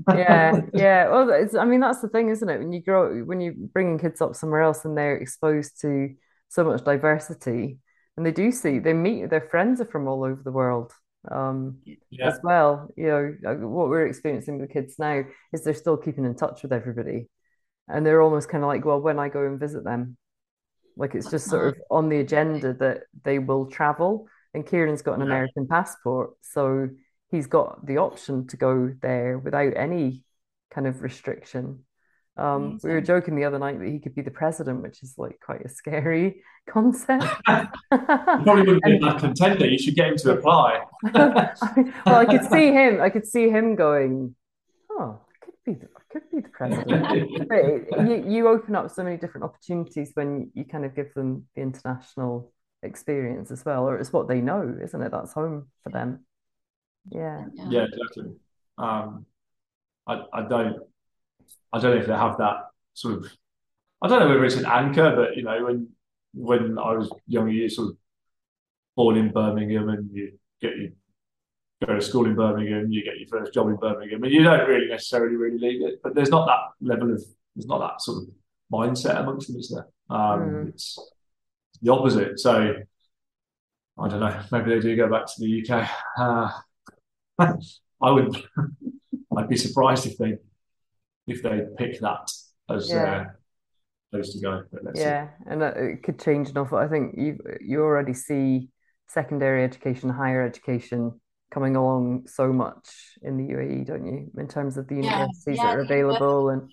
yeah, 0.09 0.61
yeah. 0.75 1.09
Well, 1.09 1.31
it's, 1.31 1.55
I 1.55 1.65
mean, 1.65 1.81
that's 1.81 2.01
the 2.01 2.09
thing, 2.09 2.29
isn't 2.29 2.49
it? 2.49 2.59
When 2.59 2.73
you 2.73 2.83
grow, 2.83 3.23
when 3.25 3.41
you're 3.41 3.55
bringing 3.57 3.99
kids 3.99 4.21
up 4.21 4.37
somewhere 4.37 4.63
else 4.63 4.85
and 4.85 4.97
they're 4.97 5.17
exposed 5.17 5.81
to 5.81 6.15
so 6.49 6.65
much 6.65 6.85
diversity, 6.85 7.79
and 8.17 8.25
they 8.25 8.31
do 8.31 8.53
see, 8.53 8.79
they 8.79 8.93
meet 8.93 9.29
their 9.31 9.41
friends 9.41 9.81
are 9.81 9.87
from 9.87 10.07
all 10.07 10.25
over 10.25 10.41
the 10.43 10.53
world 10.53 10.93
um, 11.31 11.79
yeah. 11.85 12.29
as 12.29 12.39
well. 12.45 12.89
You 12.97 13.07
know, 13.43 13.59
what 13.69 13.89
we're 13.89 14.07
experiencing 14.07 14.61
with 14.61 14.73
kids 14.73 14.95
now 14.99 15.25
is 15.53 15.65
they're 15.65 15.75
still 15.75 15.97
keeping 15.97 16.25
in 16.25 16.37
touch 16.37 16.63
with 16.63 16.73
everybody, 16.73 17.29
and 17.89 18.07
they're 18.07 18.23
almost 18.23 18.49
kind 18.49 18.63
of 18.63 18.69
like, 18.69 18.85
well, 18.85 19.01
when 19.01 19.19
I 19.19 19.29
go 19.31 19.45
and 19.45 19.59
visit 19.59 19.83
them, 19.83 20.17
like 20.97 21.17
it's 21.17 21.29
just 21.29 21.51
sort 21.51 21.69
of 21.69 21.83
on 21.91 22.09
the 22.09 22.21
agenda 22.21 22.73
that 22.75 23.03
they 23.25 23.41
will 23.41 23.67
travel. 23.67 24.29
And 24.53 24.65
Kieran's 24.65 25.03
got 25.03 25.17
an. 25.17 25.23
American 25.23 25.67
passport, 25.67 26.35
so 26.41 26.89
he's 27.35 27.47
got 27.47 27.85
the 27.85 27.99
option 27.99 28.47
to 28.47 28.57
go 28.57 28.95
there 29.03 29.39
without 29.39 29.73
any 29.77 30.23
kind 30.71 30.87
of 30.87 31.03
restriction. 31.03 31.81
Um, 32.37 32.81
we 32.83 32.91
were 32.91 33.01
joking 33.01 33.37
the 33.37 33.45
other 33.45 33.59
night 33.61 33.79
that 33.79 33.89
he 33.89 34.01
could 34.01 34.15
be 34.15 34.23
the 34.23 34.31
president, 34.31 34.83
which 34.83 35.03
is 35.03 35.15
like 35.19 35.39
quite 35.45 35.65
a 35.65 35.69
scary 35.69 36.43
concept. 36.69 37.25
probably 37.47 38.63
wouldn't 38.63 38.83
be 38.85 38.99
that 38.99 39.19
contender. 39.21 39.67
You 39.67 39.79
should 39.79 39.95
get 39.95 40.09
him 40.09 40.17
to 40.19 40.33
apply. 40.33 40.81
well, 41.13 41.55
I 42.07 42.25
could 42.25 42.45
see 42.51 42.73
him. 42.73 43.01
I 43.01 43.11
could 43.11 43.27
see 43.27 43.51
him 43.51 43.77
going, 43.77 44.35
"Oh, 44.91 45.21
I 45.21 45.45
could 45.45 45.55
be, 45.65 45.75
the, 45.75 45.87
I 45.97 46.13
could 46.13 46.31
be 46.33 46.41
the 46.41 46.49
president." 46.49 47.49
but 47.49 48.09
you, 48.09 48.25
you 48.27 48.49
open 48.49 48.75
up 48.75 48.91
so 48.91 49.05
many 49.05 49.17
different 49.17 49.45
opportunities 49.45 50.11
when 50.15 50.51
you 50.55 50.65
kind 50.65 50.85
of 50.85 50.97
give 50.97 51.15
them 51.15 51.47
the 51.55 51.63
international 51.63 52.53
experience 52.83 53.53
as 53.53 53.65
well, 53.65 53.89
or 53.89 53.97
it's 53.99 54.13
what 54.13 54.27
they 54.27 54.41
know, 54.41 54.77
isn't 54.83 55.03
it? 55.03 55.13
That's 55.13 55.33
home 55.33 55.69
for 55.85 55.91
them. 55.91 56.25
Yeah. 57.11 57.45
Yeah, 57.69 57.85
exactly. 57.85 58.35
Um, 58.79 59.27
I, 60.07 60.23
I 60.33 60.43
don't 60.43 60.77
I 61.73 61.81
don't 61.81 61.95
know 61.95 62.01
if 62.01 62.07
they 62.07 62.15
have 62.15 62.39
that 62.39 62.57
sort 62.95 63.15
of 63.15 63.33
I 64.05 64.09
don't 64.09 64.21
know 64.21 64.29
whether 64.29 64.45
it's 64.45 64.57
an 64.57 64.67
anchor, 64.67 65.15
but 65.17 65.37
you 65.37 65.43
know, 65.43 65.65
when 65.65 65.89
when 66.35 66.79
I 66.79 66.93
was 66.93 67.11
younger, 67.27 67.51
you 67.51 67.69
sort 67.71 67.89
of 67.89 67.97
born 68.97 69.17
in 69.17 69.33
Birmingham 69.33 69.89
and 69.89 70.11
you 70.13 70.39
get 70.61 70.77
you 70.77 70.93
go 71.85 71.95
to 71.95 72.03
school 72.03 72.27
in 72.27 72.35
Birmingham, 72.35 72.93
you 72.93 73.03
get 73.03 73.19
your 73.19 73.29
first 73.29 73.55
job 73.55 73.69
in 73.69 73.77
Birmingham, 73.77 74.23
and 74.23 74.33
you 74.33 74.43
don't 74.43 74.69
really 74.69 74.89
necessarily 74.89 75.37
really 75.37 75.59
leave 75.59 75.83
it. 75.83 76.01
But 76.03 76.15
there's 76.15 76.29
not 76.29 76.47
that 76.47 76.87
level 76.87 77.13
of 77.13 77.25
there's 77.57 77.67
not 77.67 77.81
that 77.81 78.03
sort 78.03 78.25
of 78.25 78.29
mindset 78.71 79.21
amongst 79.21 79.49
them, 79.49 79.59
is 79.59 79.71
there? 79.71 79.89
Um, 80.11 80.41
mm. 80.41 80.69
It's 80.69 80.99
the 81.81 81.93
opposite. 81.93 82.39
So 82.39 82.75
I 83.99 84.09
don't 84.09 84.21
know. 84.21 84.43
Maybe 84.53 84.71
they 84.75 84.81
do 84.81 84.97
go 84.97 85.09
back 85.09 85.27
to 85.27 85.33
the 85.39 85.67
UK. 85.67 85.89
Uh, 86.19 86.51
I 87.39 88.11
would. 88.11 88.37
I'd 89.37 89.49
be 89.49 89.57
surprised 89.57 90.07
if 90.07 90.17
they 90.17 90.35
if 91.27 91.43
they 91.43 91.63
pick 91.79 92.01
that 92.01 92.31
as 92.71 92.91
uh, 92.91 92.95
yeah. 92.95 93.05
their 93.05 93.41
place 94.13 94.33
to 94.35 94.41
go. 94.41 94.63
yeah, 94.95 95.29
see. 95.29 95.45
and 95.47 95.63
it 95.63 96.03
could 96.03 96.21
change 96.21 96.51
enough. 96.51 96.73
I 96.73 96.87
think 96.87 97.15
you 97.17 97.39
you 97.61 97.83
already 97.83 98.15
see 98.15 98.69
secondary 99.09 99.65
education, 99.65 100.09
higher 100.11 100.43
education 100.43 101.21
coming 101.51 101.77
along 101.77 102.27
so 102.27 102.53
much 102.53 103.17
in 103.23 103.37
the 103.37 103.55
UAE, 103.55 103.87
don't 103.87 104.07
you? 104.07 104.31
In 104.37 104.49
terms 104.49 104.77
of 104.77 104.89
the 104.89 104.97
universities 104.97 105.57
yeah, 105.57 105.67
that 105.67 105.77
are 105.77 105.81
available 105.81 106.51
and 106.51 106.71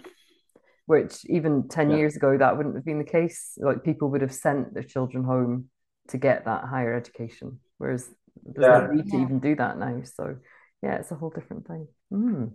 which 0.91 1.24
even 1.30 1.69
10 1.69 1.91
years 1.91 2.15
ago 2.17 2.38
that 2.38 2.58
wouldn't 2.58 2.76
have 2.76 2.84
been 2.84 2.97
the 2.97 3.06
case 3.06 3.58
like 3.62 3.82
people 3.84 4.10
would 4.10 4.21
have 4.21 4.34
sent 4.34 4.74
their 4.74 4.84
children 4.84 5.24
home 5.24 5.69
to 6.10 6.17
get 6.17 6.43
that 6.43 6.65
higher 6.65 6.93
education 6.93 7.60
whereas 7.78 8.10
there's 8.43 8.67
yeah. 8.67 8.88
no 8.88 8.93
need 8.93 9.10
to 9.12 9.17
yeah. 9.17 9.23
even 9.23 9.39
do 9.39 9.56
that 9.56 9.77
now. 9.77 10.01
So 10.04 10.38
yeah, 10.82 10.95
it's 10.95 11.12
a 11.12 11.15
whole 11.15 11.30
different 11.30 11.67
thing. 11.67 11.88
Mm. 12.12 12.51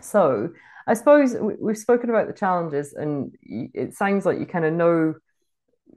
So 0.00 0.50
I 0.86 0.94
suppose 0.94 1.34
we've 1.34 1.78
spoken 1.78 2.10
about 2.10 2.26
the 2.26 2.34
challenges, 2.34 2.92
and 2.92 3.34
it 3.42 3.94
sounds 3.94 4.26
like 4.26 4.38
you 4.38 4.46
kind 4.46 4.64
of 4.64 4.74
know 4.74 5.14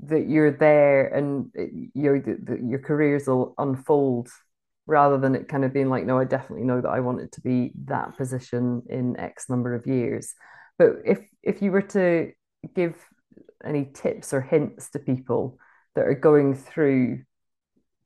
that 0.03 0.27
you're 0.27 0.51
there, 0.51 1.07
and 1.07 1.51
you 1.55 1.89
know 1.93 2.19
that 2.19 2.63
your 2.63 2.79
careers 2.79 3.27
will 3.27 3.53
unfold 3.57 4.29
rather 4.85 5.17
than 5.17 5.35
it 5.35 5.49
kind 5.49 5.65
of 5.65 5.73
being 5.73 5.89
like, 5.89 6.05
no, 6.05 6.17
I 6.17 6.23
definitely 6.23 6.65
know 6.65 6.79
that 6.79 6.89
I 6.89 7.01
want 7.01 7.19
it 7.19 7.33
to 7.33 7.41
be 7.41 7.73
that 7.85 8.17
position 8.17 8.83
in 8.89 9.19
X 9.19 9.49
number 9.49 9.75
of 9.75 9.85
years. 9.85 10.33
But 10.77 10.93
if 11.05 11.19
if 11.43 11.61
you 11.61 11.71
were 11.71 11.81
to 11.81 12.31
give 12.73 12.95
any 13.63 13.85
tips 13.93 14.33
or 14.33 14.41
hints 14.41 14.89
to 14.91 14.99
people 14.99 15.59
that 15.95 16.05
are 16.05 16.13
going 16.13 16.55
through 16.55 17.23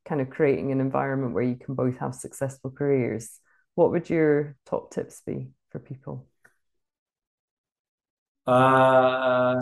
kind 0.06 0.22
of 0.22 0.30
creating 0.30 0.72
an 0.72 0.82
environment 0.82 1.34
where 1.34 1.44
you 1.44 1.56
can 1.56 1.76
both 1.76 1.98
have 1.98 2.16
successful 2.16 2.72
careers, 2.72 3.40
what 3.76 3.92
would 3.92 4.10
your 4.10 4.56
top 4.66 4.92
tips 4.92 5.22
be 5.26 5.50
for 5.70 5.80
people? 5.80 6.28
Uh, 8.48 9.62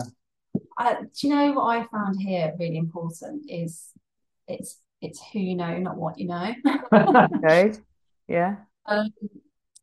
uh, 0.78 0.94
do 1.00 1.28
you 1.28 1.34
know 1.34 1.52
what 1.52 1.64
I 1.64 1.86
found 1.92 2.20
here 2.20 2.54
really 2.58 2.78
important 2.78 3.44
is 3.48 3.90
it's 4.48 4.78
it's 5.00 5.20
who 5.32 5.38
you 5.38 5.54
know, 5.54 5.78
not 5.78 5.96
what 5.96 6.18
you 6.18 6.26
know. 6.28 6.54
okay. 6.92 7.72
Yeah. 8.28 8.56
Um, 8.86 9.12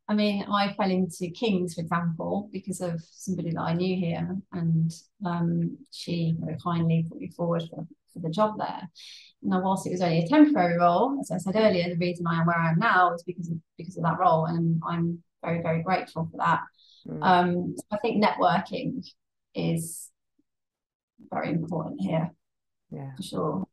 I 0.08 0.14
mean, 0.14 0.44
I 0.50 0.72
fell 0.72 0.90
into 0.90 1.28
King's, 1.30 1.74
for 1.74 1.82
example, 1.82 2.48
because 2.52 2.80
of 2.80 3.02
somebody 3.10 3.50
that 3.50 3.60
I 3.60 3.74
knew 3.74 3.96
here, 3.96 4.36
and 4.52 4.90
um, 5.24 5.76
she 5.92 6.34
very 6.38 6.56
kindly 6.62 7.04
put 7.08 7.18
me 7.18 7.28
forward 7.28 7.64
for, 7.68 7.86
for 8.12 8.20
the 8.20 8.30
job 8.30 8.54
there. 8.58 8.88
Now, 9.42 9.62
whilst 9.62 9.86
it 9.86 9.90
was 9.90 10.00
only 10.00 10.18
a 10.18 10.28
temporary 10.28 10.78
role, 10.78 11.18
as 11.20 11.30
I 11.30 11.38
said 11.38 11.56
earlier, 11.56 11.88
the 11.88 11.96
reason 11.96 12.26
I 12.26 12.40
am 12.40 12.46
where 12.46 12.58
I 12.58 12.70
am 12.70 12.78
now 12.78 13.14
is 13.14 13.22
because 13.22 13.48
of 13.48 13.58
because 13.76 13.96
of 13.96 14.02
that 14.02 14.18
role, 14.18 14.46
and 14.46 14.82
I'm 14.86 15.22
very 15.42 15.62
very 15.62 15.82
grateful 15.82 16.28
for 16.30 16.38
that. 16.38 16.60
Mm. 17.06 17.22
Um, 17.22 17.74
so 17.76 17.84
I 17.92 17.98
think 17.98 18.22
networking 18.22 19.06
is 19.54 20.10
very 21.32 21.50
important 21.50 22.00
here. 22.00 22.30
Yeah, 22.90 23.14
for 23.16 23.22
sure. 23.22 23.68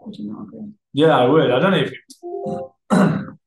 Would 0.00 0.16
you 0.16 0.32
not 0.32 0.42
agree? 0.42 0.72
Yeah, 0.92 1.16
I 1.16 1.24
would. 1.26 1.50
I 1.50 1.58
don't 1.60 1.70
know 1.70 1.78
if. 1.78 1.92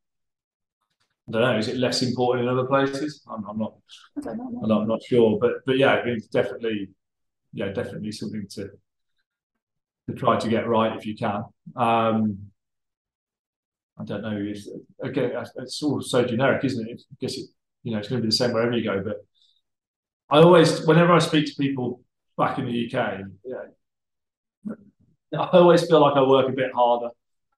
I 1.28 1.32
don't 1.32 1.41
know. 1.41 1.58
Is 1.58 1.67
it 1.67 1.78
less 1.78 2.04
important 2.04 2.47
in 2.47 2.54
other 2.54 2.67
places? 2.67 3.25
I'm, 3.28 3.43
I'm 3.45 3.58
not. 3.58 3.73
I'm 4.28 4.38
not, 4.62 4.82
I'm 4.82 4.88
not 4.88 5.04
sure, 5.04 5.38
but 5.39 5.65
but 5.65 5.78
yeah, 5.78 6.01
it's 6.06 6.28
definitely, 6.28 6.91
yeah, 7.51 7.69
definitely 7.69 8.12
something 8.12 8.45
to 8.51 8.69
to 10.07 10.15
try 10.15 10.37
to 10.37 10.49
get 10.49 10.67
right 10.67 10.95
if 10.95 11.05
you 11.05 11.15
can. 11.15 11.43
Um, 11.75 12.51
I 13.97 14.03
don't 14.03 14.21
know. 14.21 14.37
If, 14.37 14.65
again, 15.01 15.31
it's 15.57 15.81
all 15.81 16.01
so 16.01 16.25
generic, 16.25 16.63
isn't 16.63 16.87
it? 16.87 17.01
I 17.11 17.15
guess 17.19 17.37
it, 17.37 17.45
you 17.83 17.91
know, 17.91 17.99
it's 17.99 18.09
going 18.09 18.21
to 18.21 18.23
be 18.23 18.29
the 18.29 18.35
same 18.35 18.53
wherever 18.53 18.75
you 18.75 18.83
go. 18.83 19.01
But 19.03 19.25
I 20.29 20.39
always, 20.39 20.85
whenever 20.85 21.13
I 21.13 21.19
speak 21.19 21.45
to 21.47 21.55
people 21.55 22.01
back 22.37 22.57
in 22.59 22.65
the 22.65 22.85
UK, 22.85 23.19
yeah, 23.45 25.39
I 25.39 25.49
always 25.53 25.87
feel 25.87 26.01
like 26.01 26.15
I 26.15 26.21
work 26.23 26.49
a 26.49 26.51
bit 26.51 26.71
harder. 26.73 27.09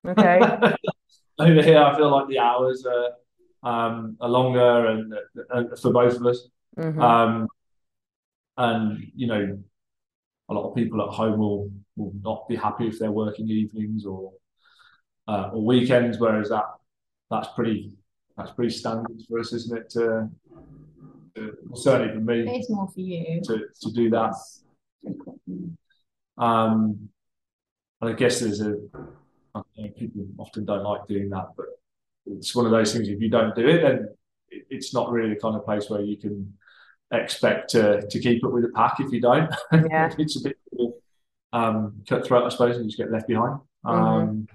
Okay. 0.05 0.39
Over 1.39 1.61
here, 1.61 1.79
I 1.79 1.95
feel 1.95 2.09
like 2.09 2.27
the 2.27 2.39
hours 2.39 2.85
are, 2.85 3.11
um, 3.69 4.17
are 4.19 4.29
longer, 4.29 4.87
and, 4.87 5.13
and, 5.51 5.79
for 5.79 5.91
both 5.91 6.15
of 6.15 6.25
us. 6.25 6.47
Mm-hmm. 6.77 7.01
Um, 7.01 7.47
and 8.57 9.11
you 9.15 9.27
know, 9.27 9.59
a 10.49 10.53
lot 10.53 10.69
of 10.69 10.75
people 10.75 11.01
at 11.01 11.09
home 11.09 11.39
will 11.39 11.71
will 11.95 12.13
not 12.21 12.47
be 12.47 12.55
happy 12.55 12.87
if 12.87 12.99
they're 12.99 13.11
working 13.11 13.49
evenings 13.49 14.05
or 14.05 14.33
uh, 15.27 15.49
or 15.53 15.65
weekends, 15.65 16.19
whereas 16.19 16.49
that 16.49 16.65
that's 17.29 17.49
pretty 17.55 17.93
that's 18.35 18.51
pretty 18.51 18.73
standard 18.73 19.21
for 19.27 19.39
us, 19.39 19.53
isn't 19.53 19.77
it? 19.77 19.89
To, 19.91 20.29
to 21.35 21.57
certainly 21.75 22.13
for 22.13 22.21
me, 22.21 22.57
it's 22.57 22.69
more 22.69 22.87
for 22.87 22.99
you 22.99 23.41
to 23.43 23.65
to 23.81 23.91
do 23.91 24.09
that. 24.11 24.35
Um, 26.37 27.09
and 27.99 28.11
I 28.11 28.13
guess 28.13 28.39
there's 28.39 28.61
a 28.61 28.77
know, 29.55 29.89
people 29.97 30.25
often 30.37 30.65
don't 30.65 30.83
like 30.83 31.07
doing 31.07 31.29
that, 31.29 31.47
but 31.55 31.65
it's 32.25 32.55
one 32.55 32.65
of 32.65 32.71
those 32.71 32.93
things. 32.93 33.07
If 33.07 33.21
you 33.21 33.29
don't 33.29 33.55
do 33.55 33.67
it, 33.67 33.81
then 33.81 34.09
it's 34.49 34.93
not 34.93 35.11
really 35.11 35.33
the 35.33 35.39
kind 35.39 35.55
of 35.55 35.65
place 35.65 35.89
where 35.89 36.01
you 36.01 36.17
can 36.17 36.53
expect 37.11 37.69
to 37.71 38.05
to 38.07 38.19
keep 38.19 38.43
up 38.45 38.51
with 38.51 38.63
the 38.63 38.69
pack 38.69 38.99
if 38.99 39.11
you 39.11 39.21
don't. 39.21 39.53
Yeah. 39.71 40.11
it's 40.17 40.35
a 40.35 40.49
bit 40.49 40.57
um, 41.53 42.03
cutthroat, 42.07 42.43
I 42.43 42.49
suppose, 42.49 42.75
and 42.75 42.85
you 42.85 42.91
just 42.91 42.97
get 42.97 43.11
left 43.11 43.27
behind. 43.27 43.59
Mm-hmm. 43.85 43.89
Um, 43.89 44.47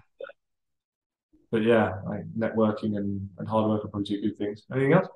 but 1.51 1.62
yeah, 1.62 2.01
like 2.07 2.25
networking 2.37 2.97
and, 2.97 3.29
and 3.38 3.49
hard 3.49 3.69
work 3.69 3.85
are 3.85 3.88
probably 3.88 4.07
two 4.07 4.21
good 4.21 4.38
things. 4.38 4.65
Anything 4.73 4.95
else? 4.95 5.09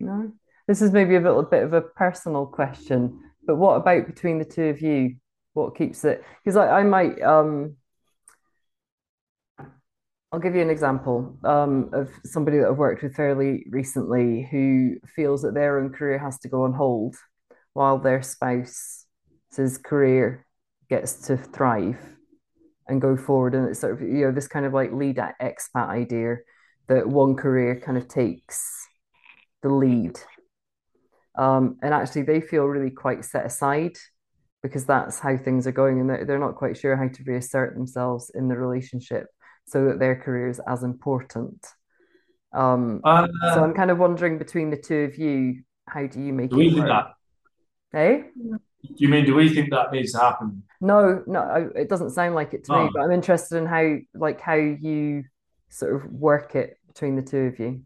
No. 0.00 0.32
This 0.66 0.82
is 0.82 0.92
maybe 0.92 1.16
a 1.16 1.20
little 1.20 1.42
bit 1.42 1.62
of 1.62 1.72
a 1.72 1.80
personal 1.80 2.46
question, 2.46 3.20
but 3.46 3.56
what 3.56 3.76
about 3.76 4.06
between 4.06 4.38
the 4.38 4.44
two 4.44 4.64
of 4.64 4.82
you? 4.82 5.16
What 5.54 5.76
keeps 5.76 6.04
it? 6.04 6.24
Because 6.44 6.56
I, 6.56 6.80
I 6.80 6.82
might 6.82 7.20
um 7.22 7.76
I'll 10.30 10.40
give 10.40 10.54
you 10.54 10.60
an 10.60 10.68
example 10.68 11.38
um, 11.44 11.88
of 11.94 12.10
somebody 12.24 12.58
that 12.58 12.68
I've 12.68 12.76
worked 12.76 13.02
with 13.02 13.14
fairly 13.14 13.64
recently 13.70 14.46
who 14.50 14.96
feels 15.16 15.40
that 15.42 15.54
their 15.54 15.80
own 15.80 15.90
career 15.90 16.18
has 16.18 16.38
to 16.40 16.48
go 16.48 16.64
on 16.64 16.74
hold 16.74 17.16
while 17.72 17.98
their 17.98 18.22
spouse's 18.22 19.06
career 19.82 20.44
gets 20.90 21.26
to 21.28 21.38
thrive 21.38 21.98
and 22.86 23.00
go 23.00 23.16
forward. 23.16 23.54
And 23.54 23.68
it's 23.68 23.80
sort 23.80 23.94
of, 23.94 24.02
you 24.02 24.26
know, 24.26 24.32
this 24.32 24.48
kind 24.48 24.66
of 24.66 24.74
like 24.74 24.92
lead 24.92 25.18
at 25.18 25.38
expat 25.40 25.88
idea 25.88 26.36
that 26.88 27.08
one 27.08 27.34
career 27.34 27.80
kind 27.80 27.96
of 27.96 28.06
takes 28.06 28.86
the 29.62 29.70
lead. 29.70 30.18
Um, 31.38 31.78
and 31.82 31.94
actually, 31.94 32.22
they 32.22 32.42
feel 32.42 32.64
really 32.64 32.90
quite 32.90 33.24
set 33.24 33.46
aside 33.46 33.96
because 34.62 34.84
that's 34.84 35.20
how 35.20 35.38
things 35.38 35.66
are 35.66 35.72
going 35.72 36.00
and 36.00 36.10
they're, 36.10 36.24
they're 36.26 36.38
not 36.38 36.56
quite 36.56 36.76
sure 36.76 36.96
how 36.96 37.08
to 37.08 37.22
reassert 37.24 37.74
themselves 37.74 38.30
in 38.34 38.48
the 38.48 38.56
relationship 38.56 39.28
so 39.68 39.86
that 39.86 39.98
their 39.98 40.16
career 40.16 40.48
is 40.48 40.60
as 40.66 40.82
important. 40.82 41.66
Um, 42.52 43.00
uh, 43.04 43.28
so 43.54 43.62
I'm 43.62 43.74
kind 43.74 43.90
of 43.90 43.98
wondering 43.98 44.38
between 44.38 44.70
the 44.70 44.76
two 44.76 45.00
of 45.00 45.18
you, 45.18 45.62
how 45.86 46.06
do 46.06 46.20
you 46.20 46.32
make 46.32 46.50
do 46.50 46.56
we 46.56 46.72
think 46.72 46.86
that? 46.86 47.12
Hey? 47.92 48.24
Do 48.36 48.94
you 48.96 49.08
mean 49.08 49.26
do 49.26 49.34
we 49.34 49.48
think 49.48 49.70
that 49.70 49.92
needs 49.92 50.12
to 50.12 50.18
happen? 50.18 50.62
No, 50.80 51.22
no, 51.26 51.70
it 51.74 51.88
doesn't 51.88 52.10
sound 52.10 52.34
like 52.34 52.54
it 52.54 52.64
to 52.64 52.74
oh. 52.74 52.84
me. 52.84 52.90
But 52.92 53.02
I'm 53.02 53.12
interested 53.12 53.58
in 53.58 53.66
how, 53.66 53.96
like, 54.14 54.40
how 54.40 54.54
you 54.54 55.24
sort 55.68 55.94
of 55.94 56.10
work 56.10 56.54
it 56.54 56.78
between 56.86 57.16
the 57.16 57.22
two 57.22 57.38
of 57.38 57.58
you. 57.58 57.82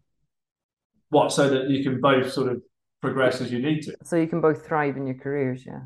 What 1.09 1.33
so 1.33 1.49
that 1.49 1.69
you 1.69 1.83
can 1.83 2.01
both 2.01 2.33
sort 2.33 2.53
of 2.53 2.63
progress 3.01 3.41
as 3.41 3.51
you 3.51 3.61
need 3.61 3.83
to? 3.83 3.97
So 4.05 4.17
you 4.17 4.27
can 4.27 4.41
both 4.41 4.67
thrive 4.67 4.97
in 4.97 5.07
your 5.07 5.17
careers, 5.17 5.67
yeah. 5.67 5.81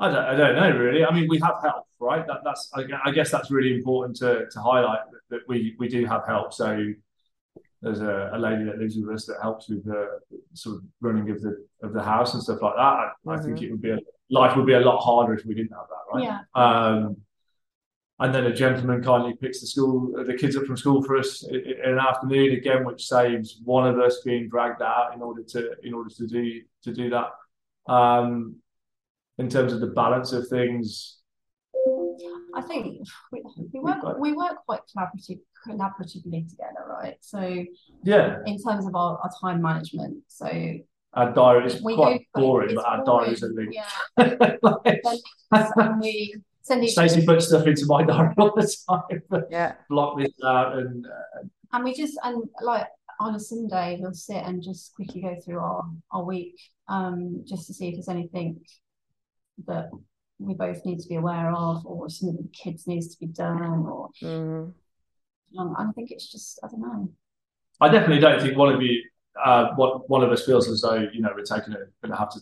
I 0.00 0.08
don't, 0.10 0.24
I 0.24 0.36
don't 0.36 0.56
know 0.56 0.78
really. 0.78 1.04
I 1.04 1.14
mean, 1.14 1.28
we 1.28 1.38
have 1.40 1.56
help, 1.62 1.86
right? 2.00 2.26
That, 2.26 2.40
that's 2.44 2.70
I, 2.74 2.84
I, 3.04 3.12
guess 3.12 3.30
that's 3.30 3.50
really 3.50 3.74
important 3.74 4.16
to, 4.16 4.46
to 4.50 4.60
highlight 4.60 5.00
that, 5.12 5.20
that, 5.30 5.40
we 5.48 5.76
we 5.78 5.88
do 5.88 6.04
have 6.06 6.26
help. 6.26 6.52
So 6.52 6.92
there's 7.82 8.00
a, 8.00 8.30
a, 8.32 8.38
lady 8.38 8.64
that 8.64 8.78
lives 8.78 8.96
with 8.96 9.14
us 9.14 9.26
that 9.26 9.36
helps 9.42 9.68
with 9.68 9.84
the 9.84 10.20
sort 10.54 10.76
of 10.76 10.82
running 11.00 11.30
of 11.30 11.40
the 11.40 11.64
of 11.82 11.92
the 11.92 12.02
house 12.02 12.34
and 12.34 12.42
stuff 12.42 12.62
like 12.62 12.74
that. 12.74 12.80
I, 12.80 13.10
mm-hmm. 13.26 13.30
I 13.30 13.42
think 13.42 13.56
mm-hmm. 13.56 13.64
it 13.64 13.70
would 13.70 13.82
be 13.82 13.90
a, 13.90 13.98
life 14.30 14.56
would 14.56 14.66
be 14.66 14.74
a 14.74 14.80
lot 14.80 15.00
harder 15.00 15.34
if 15.34 15.44
we 15.44 15.54
didn't 15.54 15.72
have 15.72 15.86
that, 15.88 16.16
right? 16.16 16.24
Yeah. 16.24 16.40
Um, 16.54 17.16
and 18.18 18.32
then 18.32 18.46
a 18.46 18.54
gentleman 18.54 19.02
kindly 19.02 19.34
picks 19.34 19.60
the 19.60 19.66
school 19.66 20.12
the 20.24 20.34
kids 20.34 20.56
up 20.56 20.64
from 20.64 20.76
school 20.76 21.02
for 21.02 21.16
us 21.16 21.42
in, 21.42 21.56
in 21.56 21.92
an 21.92 21.98
afternoon 21.98 22.52
again, 22.52 22.84
which 22.84 23.04
saves 23.04 23.60
one 23.64 23.86
of 23.86 23.98
us 23.98 24.20
being 24.24 24.48
dragged 24.48 24.80
out 24.80 25.14
in 25.14 25.22
order 25.22 25.42
to 25.42 25.72
in 25.82 25.92
order 25.92 26.10
to 26.10 26.26
do 26.26 26.60
to 26.84 26.94
do 26.94 27.10
that. 27.10 27.92
Um, 27.92 28.61
in 29.42 29.48
terms 29.48 29.72
of 29.72 29.80
the 29.80 29.88
balance 29.88 30.32
of 30.32 30.46
things? 30.48 31.18
I 32.54 32.62
think 32.62 33.06
we, 33.32 33.42
we 33.72 33.80
work 33.80 34.18
we 34.18 34.32
work 34.32 34.56
quite 34.66 34.80
collaborative, 34.90 35.40
collaboratively 35.66 36.48
together, 36.48 36.84
right? 36.88 37.16
So 37.20 37.64
yeah, 38.04 38.38
in 38.46 38.62
terms 38.62 38.86
of 38.86 38.94
our, 38.94 39.18
our 39.18 39.30
time 39.40 39.60
management, 39.60 40.18
so 40.28 40.46
our 41.14 41.32
diary 41.32 41.66
is 41.66 41.80
quite 41.80 42.26
boring, 42.34 42.76
but 42.76 42.84
our 42.84 43.04
diaries 43.04 43.42
are 43.42 43.52
linked. 43.52 43.74
Yeah. 43.74 44.56
like, 44.62 46.00
we 46.00 46.34
send 46.62 46.84
each 46.84 46.92
Stacey 46.92 47.26
puts 47.26 47.48
stuff 47.48 47.66
into 47.66 47.86
my 47.86 48.04
diary 48.04 48.34
all 48.38 48.52
the 48.54 48.76
time. 48.88 49.46
yeah, 49.50 49.74
block 49.88 50.18
this 50.18 50.32
out 50.44 50.78
and. 50.78 51.04
Uh, 51.06 51.46
and 51.74 51.84
we 51.84 51.94
just 51.94 52.18
and 52.22 52.44
like 52.60 52.86
on 53.18 53.34
a 53.34 53.40
Sunday 53.40 53.98
we'll 53.98 54.12
sit 54.12 54.44
and 54.44 54.62
just 54.62 54.94
quickly 54.94 55.22
go 55.22 55.34
through 55.42 55.58
our 55.58 55.84
our 56.10 56.24
week 56.24 56.60
um 56.88 57.44
just 57.48 57.66
to 57.66 57.72
see 57.72 57.88
if 57.88 57.94
there's 57.94 58.08
anything 58.08 58.60
that 59.66 59.90
we 60.38 60.54
both 60.54 60.84
need 60.84 60.98
to 61.00 61.08
be 61.08 61.16
aware 61.16 61.52
of, 61.52 61.86
or 61.86 62.08
something 62.08 62.36
the 62.36 62.48
kids 62.48 62.86
needs 62.86 63.14
to 63.14 63.20
be 63.20 63.26
done, 63.26 63.86
or 63.86 64.10
mm-hmm. 64.22 65.58
um, 65.58 65.74
I 65.78 65.86
think 65.94 66.10
it's 66.10 66.30
just 66.30 66.60
I 66.62 66.68
don't 66.68 66.80
know. 66.80 67.10
I 67.80 67.88
definitely 67.88 68.20
don't 68.20 68.40
think 68.40 68.56
one 68.56 68.72
of 68.74 68.82
you, 68.82 69.02
uh, 69.42 69.74
one 69.74 70.00
one 70.06 70.22
of 70.22 70.30
us 70.30 70.44
feels 70.44 70.68
as 70.68 70.82
though 70.82 71.06
you 71.12 71.20
know 71.20 71.30
we're 71.34 71.44
taking 71.44 71.72
it, 71.72 71.80
going 72.02 72.12
to 72.12 72.16
have 72.16 72.30
to 72.30 72.40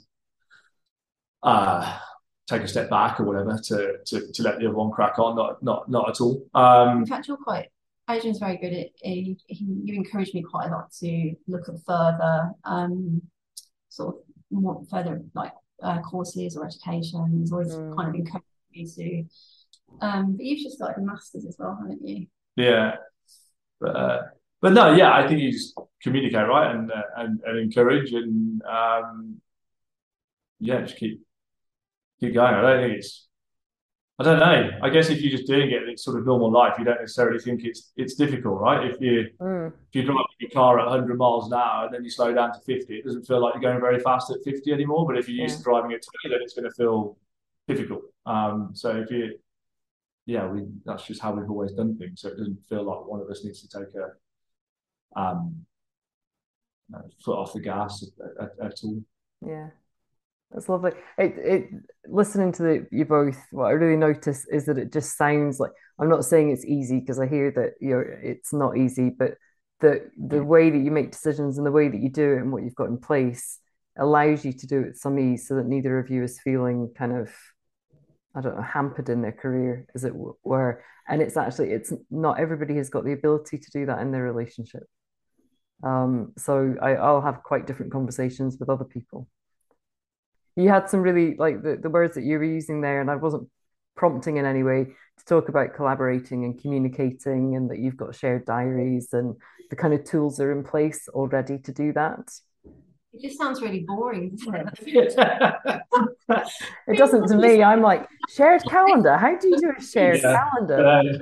uh, 1.43 1.99
take 2.47 2.63
a 2.63 2.69
step 2.69 2.91
back 2.91 3.21
or 3.21 3.25
whatever 3.25 3.59
to, 3.65 3.99
to 4.07 4.33
to 4.33 4.43
let 4.43 4.59
the 4.59 4.67
other 4.67 4.77
one 4.77 4.91
crack 4.91 5.19
on. 5.19 5.37
Not 5.37 5.63
not 5.63 5.91
not 5.91 6.09
at 6.09 6.21
all. 6.21 6.47
Um, 6.55 6.99
In 6.99 7.07
fact, 7.07 7.29
you're 7.29 7.37
quite. 7.37 7.69
Adrian's 8.09 8.41
very 8.41 8.57
good 8.57 8.73
at. 8.73 8.89
He, 8.97 9.39
he, 9.47 9.65
you 9.85 9.95
encourage 9.95 10.35
me 10.35 10.43
quite 10.43 10.69
a 10.69 10.73
lot 10.73 10.93
to 10.99 11.33
look 11.47 11.69
at 11.69 11.77
further, 11.87 12.51
um, 12.65 13.23
sort 13.89 14.17
of 14.17 14.23
more 14.51 14.83
further 14.91 15.23
like 15.35 15.53
uh, 15.83 16.01
courses 16.01 16.57
or 16.57 16.67
education. 16.67 17.39
He's 17.41 17.53
always 17.53 17.75
mm. 17.75 17.97
kind 17.97 18.09
of 18.09 18.15
encouraged 18.15 18.47
me 18.73 18.87
to. 18.87 19.25
Um, 20.07 20.37
but 20.37 20.45
you've 20.45 20.61
just 20.61 20.77
started 20.77 21.03
a 21.03 21.05
masters 21.05 21.45
as 21.45 21.57
well, 21.59 21.77
haven't 21.81 22.07
you? 22.07 22.27
Yeah, 22.57 22.97
but 23.81 23.97
uh, 23.97 24.23
but 24.61 24.73
no, 24.73 24.93
yeah, 24.95 25.13
I 25.13 25.27
think 25.27 25.41
you 25.41 25.53
just 25.53 25.75
communicate 26.03 26.47
right 26.47 26.75
and 26.75 26.91
uh, 26.91 27.03
and, 27.17 27.41
and 27.45 27.59
encourage 27.59 28.13
and 28.13 28.63
um, 28.63 29.41
yeah, 30.59 30.83
just 30.83 30.97
keep 30.97 31.23
keep 32.21 32.35
going. 32.35 32.55
I 32.55 32.61
don't 32.61 32.83
think 32.83 32.99
it's 32.99 33.27
I 34.21 34.23
don't 34.23 34.39
know. 34.39 34.71
I 34.83 34.91
guess 34.91 35.09
if 35.09 35.23
you're 35.23 35.31
just 35.31 35.47
doing 35.47 35.71
it, 35.71 35.89
it's 35.89 36.05
sort 36.05 36.19
of 36.19 36.27
normal 36.27 36.53
life. 36.53 36.75
You 36.79 36.85
don't 36.85 37.01
necessarily 37.01 37.39
think 37.39 37.65
it's 37.65 37.91
it's 37.97 38.17
difficult, 38.17 38.61
right? 38.61 38.87
If 38.87 39.01
you 39.01 39.31
mm. 39.41 39.69
if 39.69 39.95
you 39.95 40.03
drive 40.03 40.27
your 40.39 40.51
car 40.51 40.79
at 40.79 40.85
100 40.85 41.17
miles 41.17 41.47
an 41.47 41.55
hour 41.55 41.87
and 41.87 41.95
then 41.95 42.05
you 42.05 42.11
slow 42.11 42.35
down 42.35 42.53
to 42.53 42.61
50, 42.61 42.99
it 42.99 43.05
doesn't 43.07 43.27
feel 43.27 43.41
like 43.41 43.55
you're 43.55 43.63
going 43.63 43.81
very 43.81 43.99
fast 43.99 44.31
at 44.31 44.45
50 44.45 44.75
anymore. 44.75 45.07
But 45.07 45.17
if 45.17 45.27
you're 45.27 45.41
used 45.43 45.55
yeah. 45.55 45.59
to 45.59 45.63
driving 45.63 45.93
at 45.93 46.03
20, 46.23 46.35
then 46.35 46.43
it's 46.43 46.53
going 46.53 46.69
to 46.69 46.75
feel 46.77 47.17
difficult. 47.67 48.03
Um, 48.27 48.73
so 48.75 48.91
if 48.91 49.11
you, 49.11 49.39
yeah, 50.27 50.47
we 50.49 50.67
that's 50.85 51.07
just 51.07 51.23
how 51.23 51.33
we've 51.33 51.49
always 51.49 51.73
done 51.73 51.97
things. 51.97 52.21
So 52.21 52.29
it 52.29 52.37
doesn't 52.37 52.63
feel 52.69 52.83
like 52.83 53.07
one 53.07 53.23
of 53.23 53.31
us 53.31 53.43
needs 53.43 53.67
to 53.67 53.79
take 53.79 53.89
a 53.95 55.19
um, 55.19 55.65
foot 57.25 57.39
off 57.39 57.55
the 57.55 57.61
gas 57.61 58.05
at, 58.05 58.45
at, 58.45 58.67
at 58.67 58.85
all. 58.85 59.01
Yeah. 59.47 59.69
That's 60.51 60.69
lovely. 60.69 60.93
It, 61.17 61.35
it 61.39 61.69
listening 62.07 62.53
to 62.53 62.63
the, 62.63 62.87
you 62.91 63.05
both. 63.05 63.39
What 63.53 63.67
I 63.67 63.71
really 63.71 63.97
notice 63.97 64.47
is 64.49 64.67
that 64.67 64.79
it 64.79 64.93
just 64.93 65.17
sounds 65.17 65.61
like 65.61 65.71
I'm 65.99 66.09
not 66.09 66.25
saying 66.25 66.51
it's 66.51 66.65
easy 66.65 66.99
because 66.99 67.21
I 67.21 67.27
hear 67.29 67.53
that 67.53 67.75
you 67.81 67.91
know 67.91 68.05
it's 68.23 68.53
not 68.53 68.77
easy, 68.77 69.11
but 69.11 69.35
the 69.81 70.11
the 70.19 70.43
way 70.43 70.71
that 70.71 70.79
you 70.79 70.91
make 70.91 71.13
decisions 71.13 71.57
and 71.57 71.67
the 71.67 71.71
way 71.71 71.89
that 71.89 72.01
you 72.01 72.11
do 72.11 72.33
it 72.33 72.39
and 72.39 72.53
what 72.53 72.65
you've 72.65 72.75
got 72.75 72.89
in 72.89 72.99
place 72.99 73.61
allows 73.97 74.45
you 74.45 74.53
to 74.53 74.67
do 74.67 74.81
it 74.81 74.87
with 74.87 74.99
some 74.99 75.19
ease, 75.19 75.47
so 75.47 75.55
that 75.55 75.67
neither 75.67 75.99
of 75.99 76.11
you 76.11 76.25
is 76.25 76.41
feeling 76.41 76.93
kind 76.99 77.13
of 77.13 77.31
I 78.35 78.41
don't 78.41 78.57
know 78.57 78.63
hampered 78.63 79.09
in 79.09 79.23
their 79.23 79.33
career, 79.33 79.87
as 79.95 80.05
it 80.05 80.15
were. 80.43 80.83
And 81.09 81.23
it's 81.23 81.37
actually 81.37 81.71
it's 81.71 81.93
not 82.11 82.41
everybody 82.41 82.77
has 82.77 82.91
got 82.91 83.05
the 83.05 83.13
ability 83.13 83.59
to 83.59 83.71
do 83.73 83.87
that 83.87 84.01
in 84.01 84.11
their 84.11 84.25
relationship. 84.25 84.83
Um, 85.85 86.33
so 86.37 86.75
I, 86.83 86.95
I'll 86.95 87.23
have 87.23 87.43
quite 87.45 87.67
different 87.67 87.93
conversations 87.93 88.59
with 88.59 88.69
other 88.69 88.85
people 88.85 89.29
you 90.61 90.69
had 90.69 90.89
some 90.89 91.01
really 91.01 91.37
like 91.37 91.63
the, 91.63 91.77
the 91.77 91.91
words 91.91 92.15
that 92.15 92.25
you 92.25 92.39
were 92.39 92.45
using 92.45 92.81
there, 92.81 93.01
and 93.01 93.11
I 93.11 93.17
wasn't 93.17 93.49
prompting 93.97 94.37
in 94.37 94.47
any 94.47 94.63
way 94.63 94.85
to 95.19 95.25
talk 95.25 95.49
about 95.49 95.75
collaborating 95.75 96.45
and 96.45 96.61
communicating, 96.61 97.57
and 97.57 97.71
that 97.71 97.79
you've 97.79 97.97
got 97.97 98.15
shared 98.15 98.45
diaries 98.45 99.09
and 99.13 99.37
the 99.71 99.77
kind 99.77 99.95
of 99.95 100.05
tools 100.05 100.41
are 100.41 100.53
in 100.53 100.65
place 100.65 101.09
already 101.09 101.59
to 101.59 101.73
do 101.73 101.93
that. 101.93 102.31
It 103.13 103.23
just 103.23 103.39
sounds 103.39 103.61
really 103.61 103.81
boring, 103.81 104.31
doesn't 104.31 104.55
it? 104.55 105.15
it 106.87 106.97
doesn't 106.97 107.29
to 107.29 107.37
me. 107.37 107.63
I'm 107.63 107.83
like 107.83 108.07
shared 108.29 108.63
calendar. 108.69 109.17
How 109.17 109.37
do 109.37 109.49
you 109.49 109.59
do 109.59 109.73
a 109.77 109.83
shared 109.83 110.21
yeah. 110.23 110.45
calendar? 110.45 111.19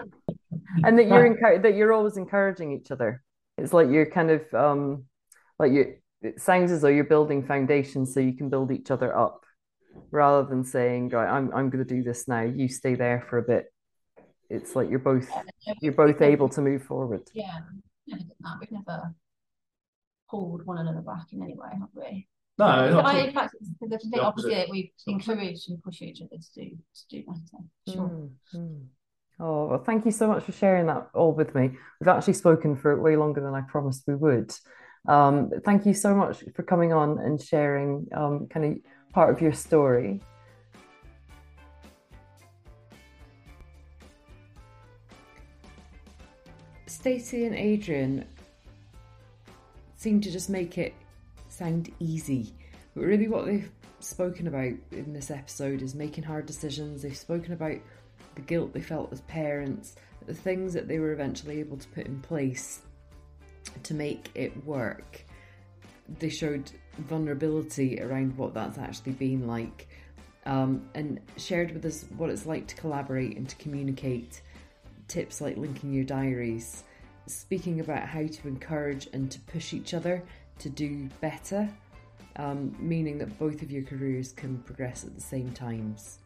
and 0.85 0.99
that 0.99 1.07
you're 1.07 1.61
that 1.61 1.75
you're 1.75 1.93
always 1.93 2.17
encouraging 2.17 2.73
each 2.73 2.91
other. 2.91 3.23
It's 3.57 3.73
like 3.73 3.89
you're 3.89 4.11
kind 4.11 4.31
of 4.31 4.55
um, 4.55 5.05
like 5.59 5.73
you 5.73 5.95
it 6.23 6.41
sounds 6.41 6.71
as 6.71 6.83
though 6.83 6.89
you're 6.89 7.05
building 7.05 7.47
foundations 7.47 8.13
so 8.13 8.21
you 8.21 8.33
can 8.35 8.49
build 8.49 8.73
each 8.73 8.91
other 8.91 9.17
up 9.17 9.45
rather 10.11 10.49
than 10.49 10.65
saying 10.65 11.09
right 11.11 11.29
i'm, 11.29 11.53
I'm 11.55 11.71
going 11.71 11.85
to 11.85 11.95
do 11.95 12.03
this 12.03 12.29
now 12.29 12.43
you 12.43 12.69
stay 12.69 12.95
there 12.95 13.25
for 13.29 13.39
a 13.39 13.43
bit 13.43 13.73
it's 14.51 14.75
like 14.75 14.91
you're 14.91 14.99
both 14.99 15.29
you're 15.81 15.93
both 15.93 16.21
able 16.23 16.49
to 16.51 16.61
move 16.61 16.83
forward 16.83 17.23
yeah 17.35 17.59
never 18.07 18.23
done 18.23 18.37
that 18.43 18.57
we've 18.61 18.73
never 18.73 19.15
pulled 20.31 20.65
one 20.67 20.79
another 20.79 21.01
back 21.01 21.27
in 21.33 21.43
any 21.43 21.55
way 21.55 21.69
have 21.79 21.89
we 21.95 22.27
No, 22.59 22.67
not 22.91 23.07
I, 23.07 23.21
at 23.21 23.29
in 23.29 23.35
fact, 23.35 23.55
it's 23.61 23.71
the 23.81 23.87
The 23.89 23.99
thing, 23.99 24.21
opposite. 24.21 24.51
obviously, 24.53 24.93
we 25.07 25.13
encourage 25.13 25.69
and 25.69 25.83
push 25.83 26.03
each 26.03 26.21
other 26.21 26.37
to 26.37 26.61
do 26.61 26.77
to 26.77 27.09
do 27.09 27.23
better. 27.23 27.65
Sure. 27.89 28.11
Mm, 28.11 28.31
mm. 28.55 28.85
Oh, 29.41 29.67
well, 29.69 29.85
thank 29.85 30.05
you 30.05 30.11
so 30.11 30.27
much 30.27 30.43
for 30.43 30.53
sharing 30.53 30.87
that 30.87 31.09
all 31.15 31.33
with 31.33 31.55
me. 31.55 31.71
We've 32.01 32.09
actually 32.09 32.33
spoken 32.33 32.77
for 32.77 33.01
way 33.01 33.17
longer 33.17 33.41
than 33.41 33.55
I 33.55 33.61
promised 33.61 34.05
we 34.09 34.17
would. 34.17 34.53
Um, 35.09 35.51
thank 35.65 35.87
you 35.87 35.95
so 35.95 36.15
much 36.15 36.45
for 36.55 36.63
coming 36.63 36.93
on 36.93 37.19
and 37.19 37.41
sharing 37.41 38.07
um, 38.15 38.47
kind 38.49 38.67
of 38.67 39.13
part 39.13 39.35
of 39.35 39.41
your 39.41 39.55
story. 39.55 40.21
Stacey 46.87 47.47
and 47.47 47.55
Adrian 47.55 48.27
seem 49.97 50.21
to 50.21 50.31
just 50.31 50.51
make 50.51 50.77
it 50.77 50.95
sound 51.49 51.91
easy. 52.01 52.55
But 52.95 53.05
really, 53.05 53.29
what 53.29 53.47
they've 53.47 53.71
spoken 54.01 54.47
about 54.47 54.75
in 54.93 55.13
this 55.15 55.31
episode 55.31 55.81
is 55.81 55.95
making 55.95 56.25
hard 56.25 56.45
decisions. 56.45 57.01
They've 57.01 57.17
spoken 57.17 57.55
about 57.55 57.79
the 58.35 58.43
guilt 58.43 58.75
they 58.75 58.83
felt 58.83 59.11
as 59.13 59.23
parents, 59.23 59.97
the 60.27 60.35
things 60.35 60.75
that 60.75 60.87
they 60.87 60.99
were 60.99 61.13
eventually 61.13 61.61
able 61.61 61.79
to 61.79 61.89
put 61.89 62.07
in 62.07 62.21
place 62.21 62.83
to 63.85 63.95
make 63.95 64.31
it 64.35 64.65
work. 64.65 65.25
They 66.19 66.31
showed 66.31 66.71
vulnerability 66.99 68.01
around 68.01 68.37
what 68.37 68.55
that's 68.55 68.79
actually 68.79 69.13
been 69.13 69.47
like 69.47 69.89
um, 70.47 70.89
and 70.95 71.21
shared 71.37 71.73
with 71.73 71.85
us 71.85 72.07
what 72.17 72.31
it's 72.31 72.47
like 72.47 72.67
to 72.69 72.75
collaborate 72.77 73.37
and 73.37 73.49
to 73.49 73.57
communicate. 73.57 74.43
Tips 75.07 75.41
like 75.41 75.57
linking 75.57 75.93
your 75.93 76.05
diaries, 76.05 76.85
speaking 77.27 77.81
about 77.81 78.09
how 78.09 78.27
to 78.27 78.49
encourage 78.49 79.09
and 79.13 79.31
to 79.31 79.41
push 79.41 79.73
each 79.73 79.95
other 79.95 80.23
to 80.59 80.69
do 80.69 81.09
better, 81.21 81.69
um, 82.37 82.75
meaning 82.79 83.19
that 83.19 83.39
both 83.39 83.63
of 83.63 83.71
your 83.71 83.83
careers 83.83 84.33
can 84.33 84.59
progress 84.59 85.05
at 85.05 85.15
the 85.15 85.21
same 85.21 85.53
times. 85.53 86.19